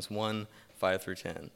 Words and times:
Colossians 0.00 0.16
1 0.18 0.46
5 0.78 1.02
through 1.02 1.14
10. 1.14 1.50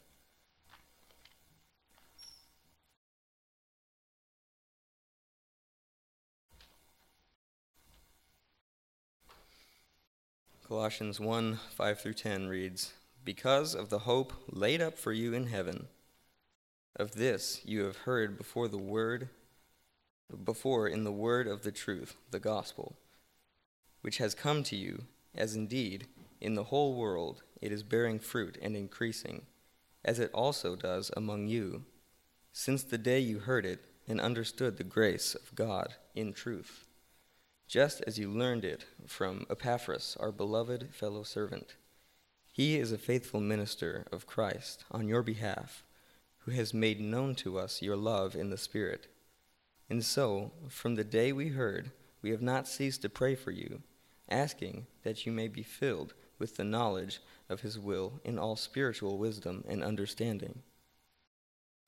Colossians 10.68 11.18
1 11.18 11.58
5 11.74 12.00
through 12.00 12.12
10 12.12 12.48
reads, 12.48 12.92
Because 13.24 13.74
of 13.74 13.88
the 13.88 14.00
hope 14.00 14.34
laid 14.50 14.82
up 14.82 14.98
for 14.98 15.12
you 15.12 15.32
in 15.32 15.46
heaven, 15.46 15.86
of 16.96 17.12
this 17.12 17.62
you 17.64 17.84
have 17.84 17.96
heard 17.98 18.36
before 18.36 18.68
the 18.68 18.76
word 18.76 19.30
before 20.44 20.86
in 20.86 21.04
the 21.04 21.12
word 21.12 21.46
of 21.46 21.62
the 21.62 21.72
truth, 21.72 22.16
the 22.30 22.40
gospel, 22.40 22.96
which 24.02 24.18
has 24.18 24.34
come 24.34 24.62
to 24.64 24.76
you, 24.76 25.04
as 25.34 25.54
indeed 25.54 26.08
in 26.44 26.54
the 26.54 26.64
whole 26.64 26.94
world 26.94 27.42
it 27.60 27.72
is 27.72 27.82
bearing 27.82 28.18
fruit 28.18 28.58
and 28.62 28.76
increasing, 28.76 29.46
as 30.04 30.18
it 30.18 30.30
also 30.32 30.76
does 30.76 31.10
among 31.16 31.48
you, 31.48 31.84
since 32.52 32.84
the 32.84 32.98
day 32.98 33.18
you 33.18 33.40
heard 33.40 33.66
it 33.66 33.80
and 34.06 34.20
understood 34.20 34.76
the 34.76 34.84
grace 34.84 35.34
of 35.34 35.54
God 35.54 35.94
in 36.14 36.32
truth 36.32 36.86
just 37.66 38.02
as 38.06 38.18
you 38.18 38.30
learned 38.30 38.64
it 38.64 38.84
from 39.06 39.46
Epaphras, 39.50 40.16
our 40.20 40.32
beloved 40.32 40.94
fellow 40.94 41.22
servant. 41.22 41.74
He 42.52 42.78
is 42.78 42.92
a 42.92 42.98
faithful 42.98 43.40
minister 43.40 44.06
of 44.12 44.26
Christ 44.26 44.84
on 44.90 45.08
your 45.08 45.22
behalf, 45.22 45.82
who 46.40 46.52
has 46.52 46.74
made 46.74 47.00
known 47.00 47.34
to 47.36 47.58
us 47.58 47.82
your 47.82 47.96
love 47.96 48.36
in 48.36 48.50
the 48.50 48.58
Spirit. 48.58 49.08
And 49.90 50.04
so, 50.04 50.52
from 50.68 50.94
the 50.94 51.04
day 51.04 51.32
we 51.32 51.48
heard, 51.48 51.90
we 52.22 52.30
have 52.30 52.42
not 52.42 52.68
ceased 52.68 53.02
to 53.02 53.08
pray 53.08 53.34
for 53.34 53.50
you, 53.50 53.82
asking 54.28 54.86
that 55.02 55.26
you 55.26 55.32
may 55.32 55.48
be 55.48 55.62
filled 55.62 56.14
with 56.38 56.56
the 56.56 56.64
knowledge 56.64 57.20
of 57.48 57.60
his 57.60 57.78
will 57.78 58.20
in 58.24 58.38
all 58.38 58.56
spiritual 58.56 59.18
wisdom 59.18 59.64
and 59.68 59.82
understanding, 59.82 60.62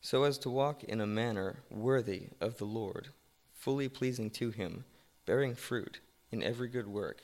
so 0.01 0.25
as 0.25 0.39
to 0.39 0.51
walk 0.51 0.85
in 0.85 1.01
a 1.01 1.07
manner 1.07 1.57
worthy 1.71 2.29
of 2.41 2.59
the 2.59 2.65
Lord, 2.65 3.09
fully 3.53 3.89
pleasing 3.89 4.31
to 4.31 4.51
him 4.51 4.85
bearing 5.27 5.55
fruit 5.55 6.01
in 6.31 6.43
every 6.43 6.69
good 6.69 6.87
work, 6.87 7.23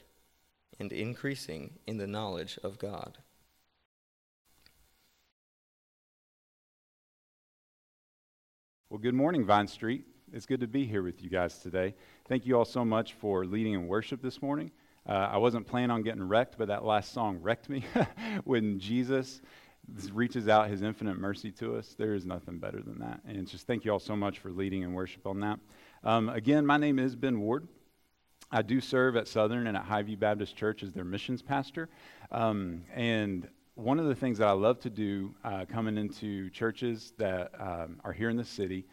and 0.79 0.93
increasing 0.93 1.79
in 1.87 1.99
the 1.99 2.07
knowledge 2.07 2.59
of 2.63 2.79
God. 2.79 3.19
Well, 8.91 8.99
good 8.99 9.15
morning, 9.15 9.47
Vine 9.47 9.69
Street. 9.69 10.05
It's 10.33 10.47
good 10.47 10.61
to 10.61 10.67
be 10.67 10.85
here 10.85 11.03
with 11.03 11.23
you 11.23 11.31
guys 11.31 11.59
today. 11.59 11.95
Thank 12.29 12.45
you 12.45 12.59
all 12.59 12.65
so 12.65 12.85
much 12.85 13.15
for 13.15 13.47
leading 13.47 13.75
in 13.75 13.87
worship 13.87 14.21
this 14.21 14.43
morning. 14.43 14.71
Uh, 15.09 15.31
I 15.33 15.37
wasn't 15.39 15.67
planning 15.67 15.91
on 15.91 16.03
getting 16.03 16.23
wrecked, 16.23 16.57
but 16.59 16.69
that 16.69 16.85
last 16.85 17.13
song 17.13 17.39
wrecked 17.43 17.69
me. 17.69 17.85
when 18.45 18.79
Jesus 18.79 19.41
reaches 20.13 20.49
out 20.49 20.69
his 20.69 20.83
infinite 20.83 21.19
mercy 21.19 21.51
to 21.53 21.77
us, 21.77 21.95
there 21.99 22.15
is 22.15 22.25
nothing 22.25 22.59
better 22.59 22.81
than 22.81 22.99
that. 23.01 23.21
And 23.27 23.47
just 23.47 23.67
thank 23.67 23.85
you 23.85 23.93
all 23.93 23.99
so 23.99 24.15
much 24.15 24.39
for 24.39 24.51
leading 24.51 24.83
in 24.83 24.93
worship 24.93 25.27
on 25.27 25.41
that. 25.41 25.59
Um, 26.05 26.29
again, 26.29 26.65
my 26.65 26.77
name 26.77 26.99
is 26.99 27.17
Ben 27.17 27.41
Ward. 27.41 27.67
I 28.51 28.63
do 28.63 28.81
serve 28.81 29.17
at 29.17 29.27
Southern 29.29 29.67
and 29.67 29.77
at 29.77 29.87
Highview 29.87 30.19
Baptist 30.19 30.57
Church 30.57 30.83
as 30.83 30.93
their 30.93 31.05
missions 31.05 31.43
pastor. 31.43 31.89
Um, 32.31 32.85
and 32.95 33.49
one 33.75 33.99
of 33.99 34.07
the 34.07 34.15
things 34.15 34.39
that 34.39 34.49
I 34.49 34.53
love 34.53 34.79
to 34.81 34.91
do 34.91 35.35
uh, 35.43 35.65
coming 35.65 35.97
into 35.97 36.51
churches 36.51 37.15
that 37.19 37.51
um, 37.59 38.01
are 38.05 38.13
here 38.13 38.29
in 38.29 38.37
the 38.37 38.45
city 38.45 38.85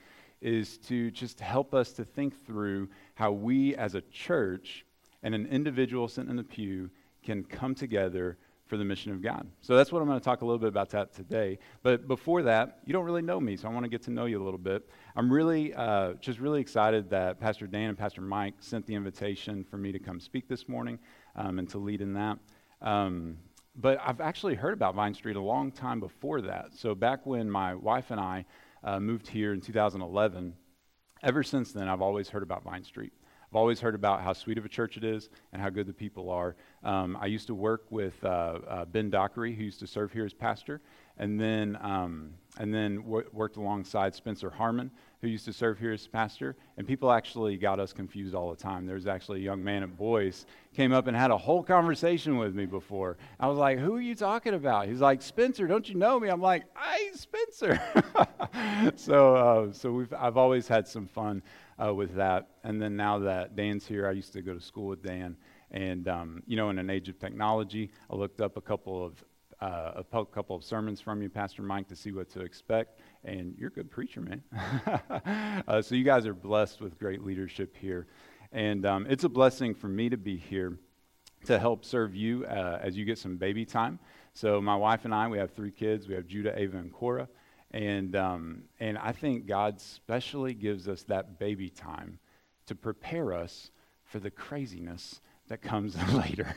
is 0.41 0.77
to 0.77 1.11
just 1.11 1.39
help 1.39 1.73
us 1.73 1.91
to 1.94 2.05
think 2.05 2.45
through 2.45 2.88
how 3.16 3.31
we 3.31 3.75
as 3.75 3.95
a 3.95 4.01
church 4.01 4.85
and 5.23 5.36
an 5.36 5.45
individual 5.48 6.08
sitting 6.08 6.30
in 6.30 6.36
the 6.36 6.44
pew 6.44 6.89
can 7.23 7.44
come 7.44 7.75
together 7.75 8.38
for 8.70 8.78
the 8.78 8.86
mission 8.86 9.12
of 9.12 9.22
God. 9.22 9.48
So 9.62 9.75
that's 9.75 9.92
what 9.92 10.02
I'm 10.02 10.08
going 10.08 10.20
to 10.20 10.23
talk 10.23 10.42
a 10.42 10.45
little 10.45 10.59
bit 10.59 10.70
about 10.70 10.92
that 10.92 11.12
today. 11.14 11.58
But 11.81 12.08
before 12.08 12.44
that, 12.44 12.80
you 12.86 12.94
don't 12.94 13.03
really 13.03 13.23
know 13.23 13.40
me, 13.40 13.58
so 13.58 13.67
I 13.67 13.72
want 13.72 13.84
to 13.84 13.90
get 13.90 14.03
to 14.03 14.12
know 14.12 14.25
you 14.25 14.42
a 14.42 14.45
little 14.45 14.59
bit. 14.59 14.88
I'm 15.16 15.31
really 15.31 15.73
uh, 15.73 16.14
just 16.22 16.40
really 16.40 16.62
excited 16.62 17.09
that 17.09 17.40
Pastor 17.40 17.66
Dan 17.66 17.90
and 17.90 17.97
Pastor 17.97 18.22
Mike 18.22 18.53
sent 18.59 18.85
the 18.85 18.94
invitation 18.94 19.63
for 19.63 19.78
me 19.78 19.91
to 19.91 20.00
come 20.00 20.19
speak 20.19 20.47
this 20.47 20.69
morning 20.69 21.00
um, 21.35 21.58
and 21.58 21.68
to 21.69 21.79
lead 21.79 22.02
in 22.02 22.13
that. 22.13 22.38
Um, 22.81 23.38
but 23.75 24.00
I've 24.06 24.22
actually 24.22 24.56
heard 24.56 24.74
about 24.74 24.94
Vine 24.94 25.16
Street 25.16 25.35
a 25.35 25.41
long 25.41 25.72
time 25.72 26.00
before 26.00 26.41
that. 26.41 26.75
So 26.75 26.94
back 26.94 27.25
when 27.25 27.50
my 27.50 27.74
wife 27.74 28.12
and 28.12 28.19
I 28.19 28.46
uh, 28.84 29.00
moved 29.00 29.28
here 29.28 29.53
in 29.53 29.62
2011, 29.62 30.53
ever 31.24 31.44
since 31.44 31.72
then, 31.72 31.88
I've 31.88 32.02
always 32.02 32.29
heard 32.29 32.44
about 32.44 32.63
Vine 32.63 32.84
Street. 32.84 33.13
I've 33.51 33.55
always 33.55 33.79
heard 33.79 33.95
about 33.95 34.21
how 34.21 34.33
sweet 34.33 34.59
of 34.59 34.65
a 34.65 34.69
church 34.69 34.95
it 34.95 35.03
is 35.03 35.29
and 35.53 35.61
how 35.61 35.69
good 35.69 35.87
the 35.87 35.93
people 35.93 36.29
are. 36.29 36.55
Um, 36.83 37.17
I 37.19 37.25
used 37.25 37.47
to 37.47 37.55
work 37.55 37.85
with 37.89 38.13
uh, 38.23 38.27
uh, 38.27 38.85
Ben 38.85 39.09
Dockery, 39.09 39.55
who 39.55 39.63
used 39.63 39.79
to 39.79 39.87
serve 39.87 40.13
here 40.13 40.23
as 40.23 40.33
pastor, 40.35 40.81
and 41.17 41.39
then 41.39 41.75
um, 41.81 42.35
and 42.59 42.71
then 42.71 42.97
w- 42.97 43.27
worked 43.33 43.57
alongside 43.57 44.13
Spencer 44.13 44.51
Harmon, 44.51 44.91
who 45.21 45.27
used 45.27 45.45
to 45.45 45.53
serve 45.53 45.79
here 45.79 45.91
as 45.91 46.05
pastor. 46.05 46.55
And 46.77 46.85
people 46.85 47.11
actually 47.11 47.57
got 47.57 47.79
us 47.79 47.91
confused 47.91 48.35
all 48.35 48.51
the 48.51 48.55
time. 48.55 48.85
There 48.85 48.95
was 48.95 49.07
actually 49.07 49.39
a 49.39 49.43
young 49.43 49.63
man 49.63 49.81
at 49.81 49.97
Boyce 49.97 50.45
came 50.75 50.93
up 50.93 51.07
and 51.07 51.17
had 51.17 51.31
a 51.31 51.37
whole 51.37 51.63
conversation 51.63 52.37
with 52.37 52.53
me 52.53 52.67
before. 52.67 53.17
I 53.39 53.47
was 53.47 53.57
like, 53.57 53.79
"Who 53.79 53.95
are 53.95 54.01
you 54.01 54.13
talking 54.13 54.53
about?" 54.53 54.87
He's 54.87 55.01
like, 55.01 55.23
"Spencer, 55.23 55.66
don't 55.66 55.89
you 55.89 55.95
know 55.95 56.19
me?" 56.19 56.29
I'm 56.29 56.41
like, 56.41 56.66
"I 56.75 57.09
Spencer." 57.16 57.81
so 58.95 59.35
uh, 59.35 59.73
so 59.73 59.91
we've 59.91 60.13
I've 60.13 60.37
always 60.37 60.67
had 60.67 60.87
some 60.87 61.07
fun 61.07 61.41
uh, 61.84 61.94
with 61.94 62.16
that. 62.16 62.50
And 62.63 62.81
then 62.81 62.95
now 62.95 63.19
that 63.19 63.56
Dan's 63.56 63.85
here, 63.88 64.07
I 64.07 64.12
used 64.12 64.34
to 64.34 64.41
go 64.41 64.53
to 64.53 64.62
school 64.62 64.88
with 64.88 65.03
Dan. 65.03 65.38
And, 65.72 66.07
um, 66.07 66.44
you 66.45 66.57
know, 66.57 66.69
in 66.69 66.79
an 66.79 66.90
age 66.90 67.09
of 67.09 67.19
technology, 67.19 67.91
I 68.09 68.16
looked 68.16 68.41
up 68.41 68.57
a 68.57 68.62
couple 68.62 69.06
of 69.06 69.23
uh, 69.62 70.03
a 70.13 70.25
couple 70.25 70.56
of 70.56 70.63
sermons 70.63 71.01
from 71.01 71.22
you, 71.22 71.29
Pastor 71.29 71.62
Mike, 71.62 71.88
to 71.90 71.95
see 71.95 72.13
what 72.13 72.29
to 72.29 72.40
expect. 72.40 73.01
And 73.25 73.56
you're 73.57 73.67
a 73.67 73.72
good 73.72 73.91
preacher, 73.91 74.22
man. 74.22 74.41
uh, 75.67 75.81
so 75.81 75.95
you 75.95 76.06
guys 76.06 76.25
are 76.25 76.34
blessed 76.34 76.79
with 76.79 76.97
great 76.97 77.25
leadership 77.25 77.75
here. 77.75 78.07
And 78.53 78.85
um, 78.85 79.06
it's 79.09 79.25
a 79.25 79.29
blessing 79.29 79.75
for 79.75 79.90
me 79.90 80.07
to 80.09 80.17
be 80.17 80.38
here 80.38 80.79
to 81.46 81.59
help 81.59 81.85
serve 81.85 82.16
you 82.16 82.46
uh, 82.46 82.79
as 82.81 82.97
you 82.97 83.03
get 83.03 83.17
some 83.17 83.38
baby 83.38 83.66
time. 83.66 84.00
So 84.34 84.61
my 84.61 84.75
wife 84.75 85.06
and 85.06 85.13
I, 85.13 85.28
we 85.28 85.38
have 85.38 85.51
three 85.51 85.72
kids. 85.72 86.07
We 86.07 86.16
have 86.16 86.25
Judah, 86.25 86.57
Ava, 86.57 86.78
and 86.78 86.91
Cora. 86.91 87.28
And, 87.72 88.16
um, 88.16 88.63
and 88.80 88.97
I 88.97 89.12
think 89.12 89.46
God 89.46 89.80
specially 89.80 90.53
gives 90.53 90.88
us 90.88 91.03
that 91.03 91.40
baby 91.40 91.69
time 91.69 92.19
to 92.66 92.75
prepare 92.75 93.34
us 93.34 93.72
for 94.03 94.19
the 94.19 94.31
craziness 94.31 95.22
that 95.47 95.62
comes 95.62 95.96
later. 96.13 96.56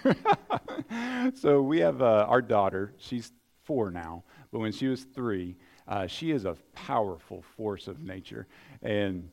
so 1.35 1.63
we 1.63 1.81
have 1.81 2.01
uh, 2.01 2.27
our 2.29 2.43
daughter. 2.43 2.95
She's 2.99 3.33
four 3.65 3.91
now, 3.91 4.25
but 4.51 4.61
when 4.61 4.73
she 4.73 4.89
was 4.89 5.05
three, 5.05 5.57
uh, 5.87 6.07
she 6.07 6.31
is 6.31 6.45
a 6.45 6.57
powerful 6.75 7.43
force 7.57 7.89
of 7.89 8.01
nature. 8.01 8.47
And 8.83 9.29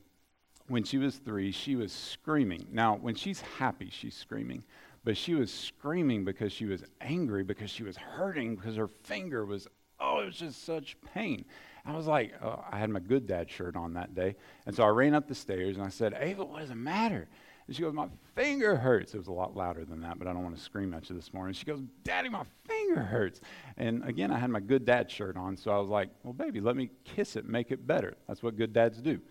when 0.68 0.84
she 0.84 0.98
was 0.98 1.18
three, 1.18 1.52
she 1.52 1.76
was 1.76 1.92
screaming. 1.92 2.68
Now, 2.72 2.96
when 2.96 3.16
she's 3.16 3.42
happy, 3.42 3.90
she's 3.92 4.16
screaming. 4.16 4.64
But 5.04 5.18
she 5.18 5.34
was 5.34 5.52
screaming 5.52 6.26
because 6.26 6.52
she 6.52 6.66
was 6.66 6.84
angry, 7.02 7.44
because 7.44 7.70
she 7.70 7.84
was 7.84 7.98
hurting, 7.98 8.56
because 8.56 8.76
her 8.76 8.90
finger 9.04 9.46
was, 9.46 9.68
oh, 10.00 10.20
it 10.20 10.26
was 10.26 10.36
just 10.36 10.64
such 10.66 10.98
pain. 11.14 11.46
I 11.90 11.96
was 11.96 12.08
like, 12.08 12.34
oh, 12.44 12.64
I 12.70 12.78
had 12.78 12.90
my 12.90 13.00
good 13.00 13.28
dad 13.28 13.50
shirt 13.50 13.76
on 13.76 13.94
that 13.94 14.16
day. 14.16 14.36
And 14.66 14.76
so 14.76 14.84
I 14.84 14.90
ran 14.90 15.14
up 15.14 15.28
the 15.28 15.36
stairs 15.36 15.78
and 15.78 15.86
I 15.86 15.90
said, 15.90 16.16
Ava, 16.20 16.46
what 16.46 16.62
does 16.62 16.72
it 16.72 16.76
matter? 16.76 17.28
And 17.70 17.76
she 17.76 17.84
goes, 17.84 17.94
My 17.94 18.08
finger 18.34 18.76
hurts. 18.76 19.14
It 19.14 19.20
was 19.20 19.28
a 19.28 19.32
lot 19.32 19.56
louder 19.56 19.86
than 19.86 20.02
that, 20.02 20.18
but 20.18 20.28
I 20.28 20.34
don't 20.34 20.44
want 20.44 20.58
to 20.58 20.62
scream 20.62 20.92
at 20.96 21.08
you 21.08 21.16
this 21.16 21.32
morning. 21.32 21.54
She 21.54 21.66
goes, 21.66 21.80
Daddy, 22.04 22.28
my 22.28 22.44
finger 22.68 23.00
hurts. 23.00 23.42
And 23.78 24.04
again, 24.06 24.32
I 24.32 24.40
had 24.40 24.50
my 24.50 24.60
good 24.60 24.86
dad 24.86 25.12
shirt 25.12 25.38
on. 25.38 25.56
So 25.56 25.70
I 25.70 25.78
was 25.78 25.88
like, 25.88 26.10
Well, 26.24 26.34
baby, 26.34 26.62
let 26.62 26.76
me 26.76 26.90
kiss 27.06 27.36
it, 27.36 27.46
make 27.46 27.72
it 27.72 27.86
better. 27.86 28.18
That's 28.28 28.42
what 28.42 28.58
good 28.58 28.74
dads 28.74 29.00
do. 29.02 29.22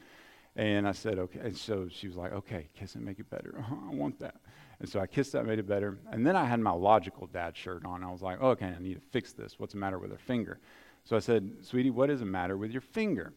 And 0.54 0.86
I 0.86 0.92
said, 0.92 1.18
Okay. 1.18 1.40
And 1.40 1.56
so 1.56 1.88
she 1.90 2.06
was 2.06 2.16
like, 2.16 2.32
Okay, 2.32 2.68
kiss 2.74 2.94
it, 2.94 3.02
make 3.02 3.18
it 3.18 3.28
better. 3.28 3.56
Uh-huh, 3.58 3.74
I 3.90 3.94
want 3.94 4.20
that. 4.20 4.36
And 4.78 4.88
so 4.88 5.00
I 5.00 5.08
kissed 5.08 5.32
that, 5.32 5.44
made 5.44 5.58
it 5.58 5.66
better. 5.66 5.98
And 6.12 6.24
then 6.24 6.36
I 6.36 6.44
had 6.44 6.60
my 6.60 6.70
logical 6.70 7.26
dad 7.26 7.56
shirt 7.56 7.84
on. 7.84 8.04
I 8.04 8.12
was 8.12 8.22
like, 8.22 8.38
oh, 8.40 8.50
Okay, 8.50 8.66
I 8.66 8.80
need 8.80 8.94
to 8.94 9.00
fix 9.10 9.32
this. 9.32 9.58
What's 9.58 9.72
the 9.72 9.80
matter 9.80 9.98
with 9.98 10.12
her 10.12 10.18
finger? 10.18 10.60
So 11.08 11.16
I 11.16 11.20
said, 11.20 11.50
Sweetie, 11.62 11.88
what 11.88 12.10
is 12.10 12.20
the 12.20 12.26
matter 12.26 12.58
with 12.58 12.70
your 12.70 12.82
finger? 12.82 13.32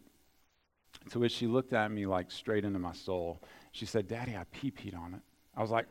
To 1.12 1.20
which 1.20 1.32
she 1.32 1.48
looked 1.48 1.72
at 1.72 1.90
me 1.90 2.06
like 2.06 2.30
straight 2.30 2.66
into 2.66 2.80
my 2.80 2.92
soul. 2.92 3.42
She 3.72 3.86
said, 3.86 4.10
Daddy, 4.10 4.36
I 4.36 4.44
pee 4.52 4.72
peed 4.72 4.94
on 4.94 5.14
it. 5.14 5.22
I 5.56 5.62
was 5.62 5.72
like, 5.72 5.86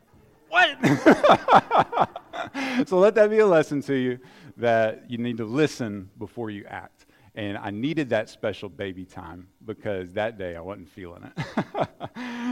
What? 0.47 0.77
so 2.87 2.99
let 2.99 3.15
that 3.15 3.31
be 3.31 3.39
a 3.39 3.47
lesson 3.47 3.81
to 3.81 3.95
you 3.95 4.19
that 4.57 5.09
you 5.09 5.17
need 5.17 5.37
to 5.37 5.45
listen 5.45 6.11
before 6.19 6.51
you 6.51 6.65
act. 6.67 7.07
And 7.33 7.57
I 7.57 7.71
needed 7.71 8.09
that 8.09 8.29
special 8.29 8.69
baby 8.69 9.03
time 9.03 9.47
because 9.65 10.13
that 10.13 10.37
day 10.37 10.55
I 10.55 10.61
wasn't 10.61 10.87
feeling 10.87 11.23
it. 11.23 11.33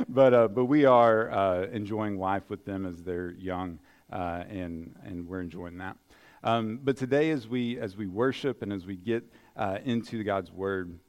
but, 0.10 0.34
uh, 0.34 0.48
but 0.48 0.66
we 0.66 0.86
are 0.86 1.30
uh, 1.30 1.68
enjoying 1.68 2.18
life 2.18 2.50
with 2.50 2.66
them 2.66 2.84
as 2.84 3.04
they're 3.04 3.34
young, 3.34 3.78
uh, 4.12 4.46
and, 4.50 4.96
and 5.06 5.28
we're 5.28 5.42
enjoying 5.42 5.78
that. 5.78 5.98
Um, 6.44 6.80
but 6.84 6.98
today, 6.98 7.32
as 7.32 7.48
we, 7.48 7.78
as 7.80 7.98
we 7.98 8.08
worship 8.08 8.62
and 8.62 8.72
as 8.72 8.86
we 8.86 8.96
get 8.96 9.24
uh, 9.56 9.80
into 9.84 10.24
God's 10.24 10.52
Word, 10.52 11.00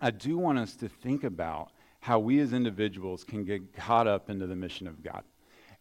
I 0.00 0.10
do 0.10 0.36
want 0.36 0.58
us 0.58 0.74
to 0.76 0.88
think 0.88 1.24
about 1.24 1.70
how 2.00 2.18
we 2.18 2.40
as 2.40 2.52
individuals 2.52 3.24
can 3.24 3.44
get 3.44 3.74
caught 3.74 4.06
up 4.06 4.28
into 4.28 4.46
the 4.46 4.56
mission 4.56 4.86
of 4.86 5.02
God. 5.02 5.22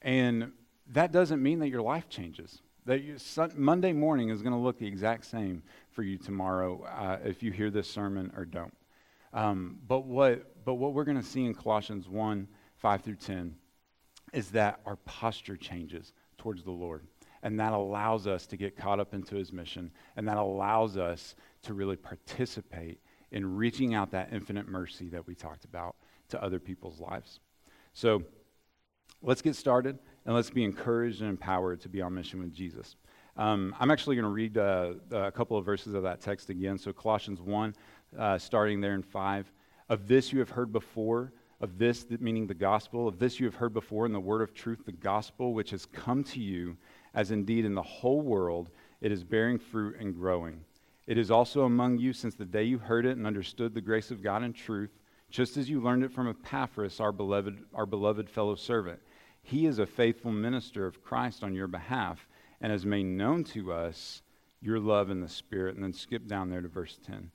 And 0.02 0.52
that 0.92 1.12
doesn't 1.12 1.42
mean 1.42 1.60
that 1.60 1.70
your 1.70 1.82
life 1.82 2.10
changes. 2.10 2.62
That 2.86 3.58
Monday 3.58 3.92
morning 3.92 4.30
is 4.30 4.44
going 4.44 4.54
to 4.54 4.60
look 4.60 4.78
the 4.78 4.88
exact 4.88 5.26
same 5.26 5.64
for 5.90 6.04
you 6.04 6.18
tomorrow 6.18 6.84
uh, 6.84 7.18
if 7.26 7.42
you 7.42 7.52
hear 7.52 7.72
this 7.72 7.90
sermon 7.90 8.32
or 8.38 8.46
don't. 8.46 8.74
Um, 9.34 9.80
but, 9.88 10.06
what, 10.06 10.64
but 10.64 10.76
what 10.76 10.94
we're 10.94 11.04
going 11.04 11.18
to 11.20 11.24
see 11.24 11.46
in 11.46 11.54
Colossians 11.54 12.08
1 12.08 12.48
5 12.78 13.02
through 13.02 13.16
10 13.16 13.56
is 14.34 14.52
that 14.52 14.80
our 14.86 14.98
posture 14.98 15.58
changes 15.58 16.14
towards 16.38 16.64
the 16.64 16.72
Lord. 16.72 17.08
And 17.44 17.60
that 17.60 17.74
allows 17.74 18.28
us 18.28 18.46
to 18.48 18.58
get 18.58 18.76
caught 18.76 19.00
up 19.00 19.14
into 19.14 19.36
his 19.36 19.54
mission. 19.54 19.92
And 20.16 20.28
that 20.28 20.38
allows 20.38 20.98
us 20.98 21.36
to 21.64 21.74
really 21.74 21.96
participate 21.96 23.00
in 23.32 23.56
reaching 23.56 23.94
out 23.94 24.12
that 24.12 24.30
infinite 24.32 24.68
mercy 24.68 25.10
that 25.10 25.28
we 25.28 25.36
talked 25.36 25.66
about 25.66 25.96
to 26.30 26.42
other 26.42 26.60
people's 26.60 27.00
lives. 27.00 27.40
So 27.94 28.24
let's 29.22 29.42
get 29.42 29.56
started 29.56 30.00
and 30.26 30.36
let's 30.36 30.50
be 30.50 30.64
encouraged 30.64 31.22
and 31.22 31.30
empowered 31.30 31.82
to 31.82 31.90
be 31.90 32.02
on 32.02 32.14
mission 32.14 32.40
with 32.40 32.54
Jesus. 32.54 32.96
Um, 33.38 33.76
I'm 33.80 33.92
actually 33.92 34.16
going 34.16 34.24
to 34.24 34.30
read 34.30 34.58
uh, 34.58 34.94
a 35.12 35.32
couple 35.32 35.58
of 35.58 35.66
verses 35.66 35.94
of 35.94 36.04
that 36.04 36.22
text 36.22 36.50
again. 36.50 36.78
So, 36.78 36.94
Colossians 36.94 37.42
1, 37.42 37.76
uh, 38.18 38.38
starting 38.38 38.80
there 38.80 38.94
in 38.94 39.04
5. 39.04 39.52
Of 39.90 40.08
this 40.08 40.32
you 40.32 40.40
have 40.40 40.50
heard 40.50 40.72
before, 40.72 41.34
of 41.60 41.78
this, 41.78 42.06
meaning 42.20 42.48
the 42.48 42.54
gospel, 42.54 43.08
of 43.08 43.20
this 43.20 43.40
you 43.40 43.46
have 43.46 43.56
heard 43.56 43.74
before 43.74 44.06
in 44.06 44.14
the 44.14 44.20
word 44.20 44.42
of 44.42 44.54
truth, 44.54 44.86
the 44.86 44.92
gospel, 44.94 45.54
which 45.54 45.72
has 45.72 45.86
come 45.86 46.24
to 46.24 46.40
you, 46.40 46.78
as 47.16 47.32
indeed 47.32 47.66
in 47.66 47.74
the 47.74 47.82
whole 47.82 48.22
world 48.22 48.70
it 49.02 49.12
is 49.12 49.24
bearing 49.24 49.58
fruit 49.58 49.96
and 50.00 50.14
growing. 50.14 50.64
It 51.08 51.18
is 51.18 51.32
also 51.32 51.64
among 51.64 51.98
you 51.98 52.14
since 52.14 52.36
the 52.36 52.46
day 52.46 52.64
you 52.64 52.78
heard 52.78 53.06
it 53.06 53.18
and 53.18 53.26
understood 53.26 53.74
the 53.74 53.82
grace 53.82 54.12
of 54.12 54.24
God 54.24 54.44
in 54.44 54.54
truth, 54.54 54.92
just 55.30 55.58
as 55.58 55.70
you 55.70 55.80
learned 55.80 56.04
it 56.04 56.12
from 56.12 56.28
Epaphras, 56.28 57.00
our 57.00 57.12
beloved, 57.12 57.60
our 57.74 57.86
beloved 57.86 58.30
fellow 58.30 58.56
servant. 58.56 59.00
He 59.42 59.66
is 59.68 59.80
a 59.80 59.86
faithful 59.86 60.32
minister 60.32 60.86
of 60.86 61.04
Christ 61.04 61.44
on 61.44 61.54
your 61.54 61.68
behalf 61.68 62.28
and 62.62 62.72
has 62.72 62.86
made 62.86 63.06
known 63.06 63.44
to 63.46 63.72
us 63.72 64.24
your 64.60 64.80
love 64.80 65.12
in 65.12 65.22
the 65.22 65.30
Spirit. 65.30 65.76
And 65.76 65.84
then 65.84 65.94
skip 65.94 66.26
down 66.26 66.50
there 66.50 66.62
to 66.62 66.68
verse 66.68 66.98
10. 67.06 67.30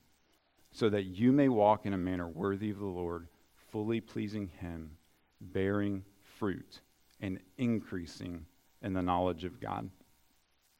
So 0.71 0.89
that 0.89 1.03
you 1.03 1.31
may 1.31 1.47
walk 1.47 1.85
in 1.85 1.93
a 1.93 1.97
manner 1.97 2.27
worthy 2.27 2.69
of 2.69 2.79
the 2.79 2.85
Lord, 2.85 3.27
fully 3.71 4.01
pleasing 4.01 4.49
Him, 4.59 4.97
bearing 5.39 6.03
fruit, 6.37 6.81
and 7.21 7.39
increasing 7.57 8.45
in 8.81 8.93
the 8.93 9.01
knowledge 9.01 9.43
of 9.43 9.59
God. 9.59 9.89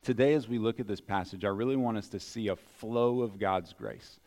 Today, 0.03 0.33
as 0.33 0.47
we 0.47 0.57
look 0.57 0.79
at 0.79 0.87
this 0.87 1.01
passage, 1.01 1.45
I 1.45 1.49
really 1.49 1.75
want 1.75 1.97
us 1.97 2.07
to 2.09 2.19
see 2.19 2.47
a 2.47 2.55
flow 2.55 3.21
of 3.21 3.37
God's 3.37 3.73
grace. 3.73 4.19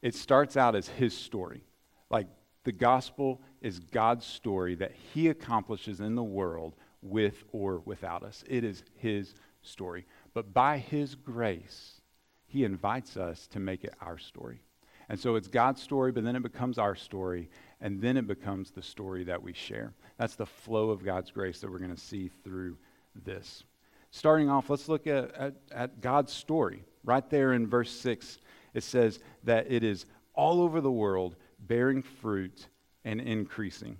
It 0.00 0.14
starts 0.14 0.56
out 0.56 0.74
as 0.74 0.88
His 0.88 1.14
story. 1.14 1.62
Like 2.10 2.28
the 2.64 2.72
gospel 2.72 3.42
is 3.60 3.78
God's 3.78 4.24
story 4.24 4.74
that 4.76 4.92
He 5.12 5.28
accomplishes 5.28 6.00
in 6.00 6.14
the 6.14 6.22
world 6.22 6.76
with 7.02 7.44
or 7.52 7.82
without 7.84 8.22
us. 8.22 8.42
It 8.48 8.64
is 8.64 8.82
His 8.96 9.34
story. 9.60 10.06
But 10.32 10.54
by 10.54 10.78
His 10.78 11.14
grace, 11.14 12.00
He 12.46 12.64
invites 12.64 13.18
us 13.18 13.46
to 13.48 13.60
make 13.60 13.84
it 13.84 13.94
our 14.00 14.16
story. 14.16 14.62
And 15.10 15.18
so 15.18 15.36
it's 15.36 15.48
God's 15.48 15.82
story, 15.82 16.12
but 16.12 16.24
then 16.24 16.36
it 16.36 16.42
becomes 16.42 16.78
our 16.78 16.94
story, 16.94 17.50
and 17.80 18.00
then 18.00 18.16
it 18.16 18.26
becomes 18.26 18.70
the 18.70 18.82
story 18.82 19.24
that 19.24 19.42
we 19.42 19.54
share. 19.54 19.94
That's 20.18 20.34
the 20.34 20.46
flow 20.46 20.90
of 20.90 21.04
God's 21.04 21.30
grace 21.30 21.60
that 21.60 21.70
we're 21.70 21.78
going 21.78 21.94
to 21.94 22.00
see 22.00 22.30
through 22.44 22.76
this. 23.24 23.64
Starting 24.10 24.48
off, 24.48 24.70
let's 24.70 24.88
look 24.88 25.06
at, 25.06 25.34
at, 25.34 25.54
at, 25.70 26.00
God's 26.00 26.32
story. 26.32 26.84
Right 27.04 27.28
there 27.30 27.52
in 27.52 27.66
verse 27.66 27.90
6, 27.90 28.38
it 28.74 28.82
says 28.82 29.18
that 29.44 29.70
it 29.70 29.84
is 29.84 30.06
all 30.34 30.62
over 30.62 30.80
the 30.80 30.90
world, 30.90 31.36
bearing 31.58 32.02
fruit 32.02 32.68
and 33.04 33.20
increasing. 33.20 33.98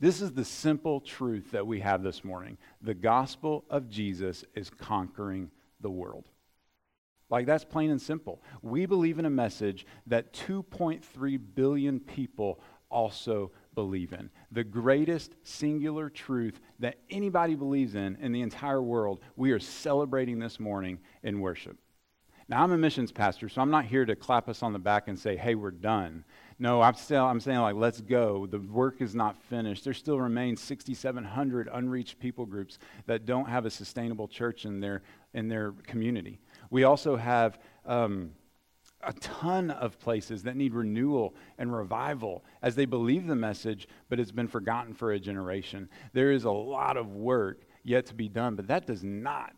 This 0.00 0.20
is 0.20 0.32
the 0.32 0.44
simple 0.44 1.00
truth 1.00 1.52
that 1.52 1.66
we 1.66 1.80
have 1.80 2.02
this 2.02 2.24
morning. 2.24 2.58
The 2.80 2.94
gospel 2.94 3.64
of 3.70 3.88
Jesus 3.88 4.44
is 4.54 4.68
conquering 4.68 5.50
the 5.80 5.90
world. 5.90 6.28
Like, 7.30 7.46
that's 7.46 7.64
plain 7.64 7.90
and 7.90 8.02
simple. 8.02 8.42
We 8.60 8.84
believe 8.84 9.18
in 9.18 9.24
a 9.24 9.30
message 9.30 9.86
that 10.08 10.32
2.3 10.34 11.40
billion 11.54 12.00
people 12.00 12.60
also 12.90 13.52
believe 13.74 14.12
in. 14.12 14.30
The 14.50 14.64
greatest 14.64 15.34
singular 15.42 16.08
truth 16.08 16.60
that 16.78 16.96
anybody 17.10 17.54
believes 17.54 17.94
in 17.94 18.16
in 18.16 18.32
the 18.32 18.42
entire 18.42 18.82
world, 18.82 19.20
we 19.36 19.52
are 19.52 19.60
celebrating 19.60 20.38
this 20.38 20.60
morning 20.60 20.98
in 21.22 21.40
worship. 21.40 21.78
Now, 22.48 22.62
I'm 22.62 22.72
a 22.72 22.76
missions 22.76 23.12
pastor, 23.12 23.48
so 23.48 23.62
I'm 23.62 23.70
not 23.70 23.84
here 23.84 24.04
to 24.04 24.16
clap 24.16 24.48
us 24.48 24.62
on 24.62 24.72
the 24.72 24.78
back 24.78 25.08
and 25.08 25.18
say, 25.18 25.36
hey, 25.36 25.54
we're 25.54 25.70
done. 25.70 26.24
No, 26.58 26.82
I'm, 26.82 26.94
still, 26.94 27.24
I'm 27.24 27.40
saying, 27.40 27.60
like, 27.60 27.76
let's 27.76 28.00
go. 28.00 28.46
The 28.46 28.58
work 28.58 29.00
is 29.00 29.14
not 29.14 29.40
finished. 29.44 29.84
There 29.84 29.94
still 29.94 30.20
remain 30.20 30.56
6,700 30.56 31.68
unreached 31.72 32.18
people 32.18 32.44
groups 32.44 32.78
that 33.06 33.24
don't 33.24 33.48
have 33.48 33.64
a 33.64 33.70
sustainable 33.70 34.28
church 34.28 34.64
in 34.64 34.80
their, 34.80 35.02
in 35.34 35.48
their 35.48 35.72
community. 35.86 36.40
We 36.70 36.84
also 36.84 37.16
have 37.16 37.58
um, 37.86 38.32
a 39.02 39.12
ton 39.14 39.70
of 39.70 39.98
places 39.98 40.42
that 40.44 40.56
need 40.56 40.74
renewal 40.74 41.34
and 41.58 41.74
revival 41.74 42.44
as 42.62 42.74
they 42.74 42.84
believe 42.84 43.26
the 43.26 43.36
message, 43.36 43.88
but 44.08 44.20
it's 44.20 44.32
been 44.32 44.48
forgotten 44.48 44.94
for 44.94 45.12
a 45.12 45.20
generation. 45.20 45.88
There 46.12 46.32
is 46.32 46.44
a 46.44 46.50
lot 46.50 46.96
of 46.96 47.14
work 47.14 47.62
yet 47.82 48.06
to 48.06 48.14
be 48.14 48.28
done, 48.28 48.54
but 48.54 48.68
that 48.68 48.86
does 48.86 49.02
not 49.02 49.54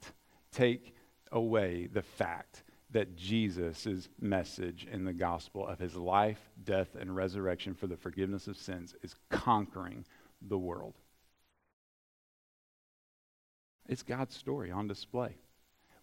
take 0.52 0.94
away 1.32 1.88
the 1.93 2.02
fact 2.02 2.62
that 2.91 3.17
Jesus' 3.17 4.08
message 4.20 4.87
in 4.91 5.05
the 5.05 5.12
gospel 5.12 5.67
of 5.67 5.81
his 5.81 5.97
life, 5.97 6.40
death, 6.62 6.94
and 6.99 7.14
resurrection 7.14 7.75
for 7.75 7.88
the 7.88 7.97
forgiveness 7.97 8.47
of 8.47 8.56
sins 8.56 8.94
is 9.02 9.17
conquering 9.31 10.05
the 10.40 10.58
world. 10.58 10.94
It's 13.88 14.02
God's 14.02 14.37
story 14.37 14.70
on 14.70 14.87
display. 14.87 15.37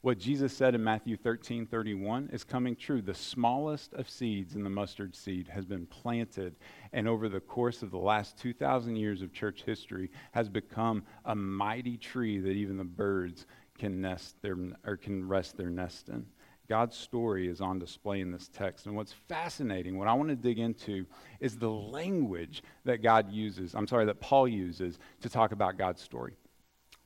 What 0.01 0.17
Jesus 0.17 0.51
said 0.51 0.73
in 0.73 0.83
Matthew 0.83 1.15
13 1.15 1.67
31 1.67 2.31
is 2.33 2.43
coming 2.43 2.75
true. 2.75 3.03
The 3.03 3.13
smallest 3.13 3.93
of 3.93 4.09
seeds 4.09 4.55
in 4.55 4.63
the 4.63 4.69
mustard 4.69 5.15
seed 5.15 5.47
has 5.47 5.63
been 5.63 5.85
planted, 5.85 6.55
and 6.91 7.07
over 7.07 7.29
the 7.29 7.39
course 7.39 7.83
of 7.83 7.91
the 7.91 7.99
last 7.99 8.35
2,000 8.39 8.95
years 8.95 9.21
of 9.21 9.31
church 9.31 9.61
history, 9.63 10.09
has 10.31 10.49
become 10.49 11.03
a 11.25 11.35
mighty 11.35 11.97
tree 11.97 12.39
that 12.39 12.49
even 12.49 12.77
the 12.77 12.83
birds 12.83 13.45
can, 13.77 14.01
nest 14.01 14.41
their, 14.41 14.57
or 14.85 14.97
can 14.97 15.27
rest 15.27 15.55
their 15.55 15.69
nest 15.69 16.09
in. 16.09 16.25
God's 16.67 16.97
story 16.97 17.47
is 17.47 17.61
on 17.61 17.77
display 17.77 18.21
in 18.21 18.31
this 18.31 18.47
text. 18.47 18.87
And 18.87 18.95
what's 18.95 19.13
fascinating, 19.13 19.99
what 19.99 20.07
I 20.07 20.13
want 20.13 20.29
to 20.29 20.35
dig 20.35 20.57
into, 20.57 21.05
is 21.39 21.57
the 21.57 21.69
language 21.69 22.63
that 22.85 23.03
God 23.03 23.31
uses, 23.31 23.75
I'm 23.75 23.87
sorry, 23.87 24.05
that 24.05 24.19
Paul 24.19 24.47
uses 24.47 24.97
to 25.21 25.29
talk 25.29 25.51
about 25.51 25.77
God's 25.77 26.01
story. 26.01 26.33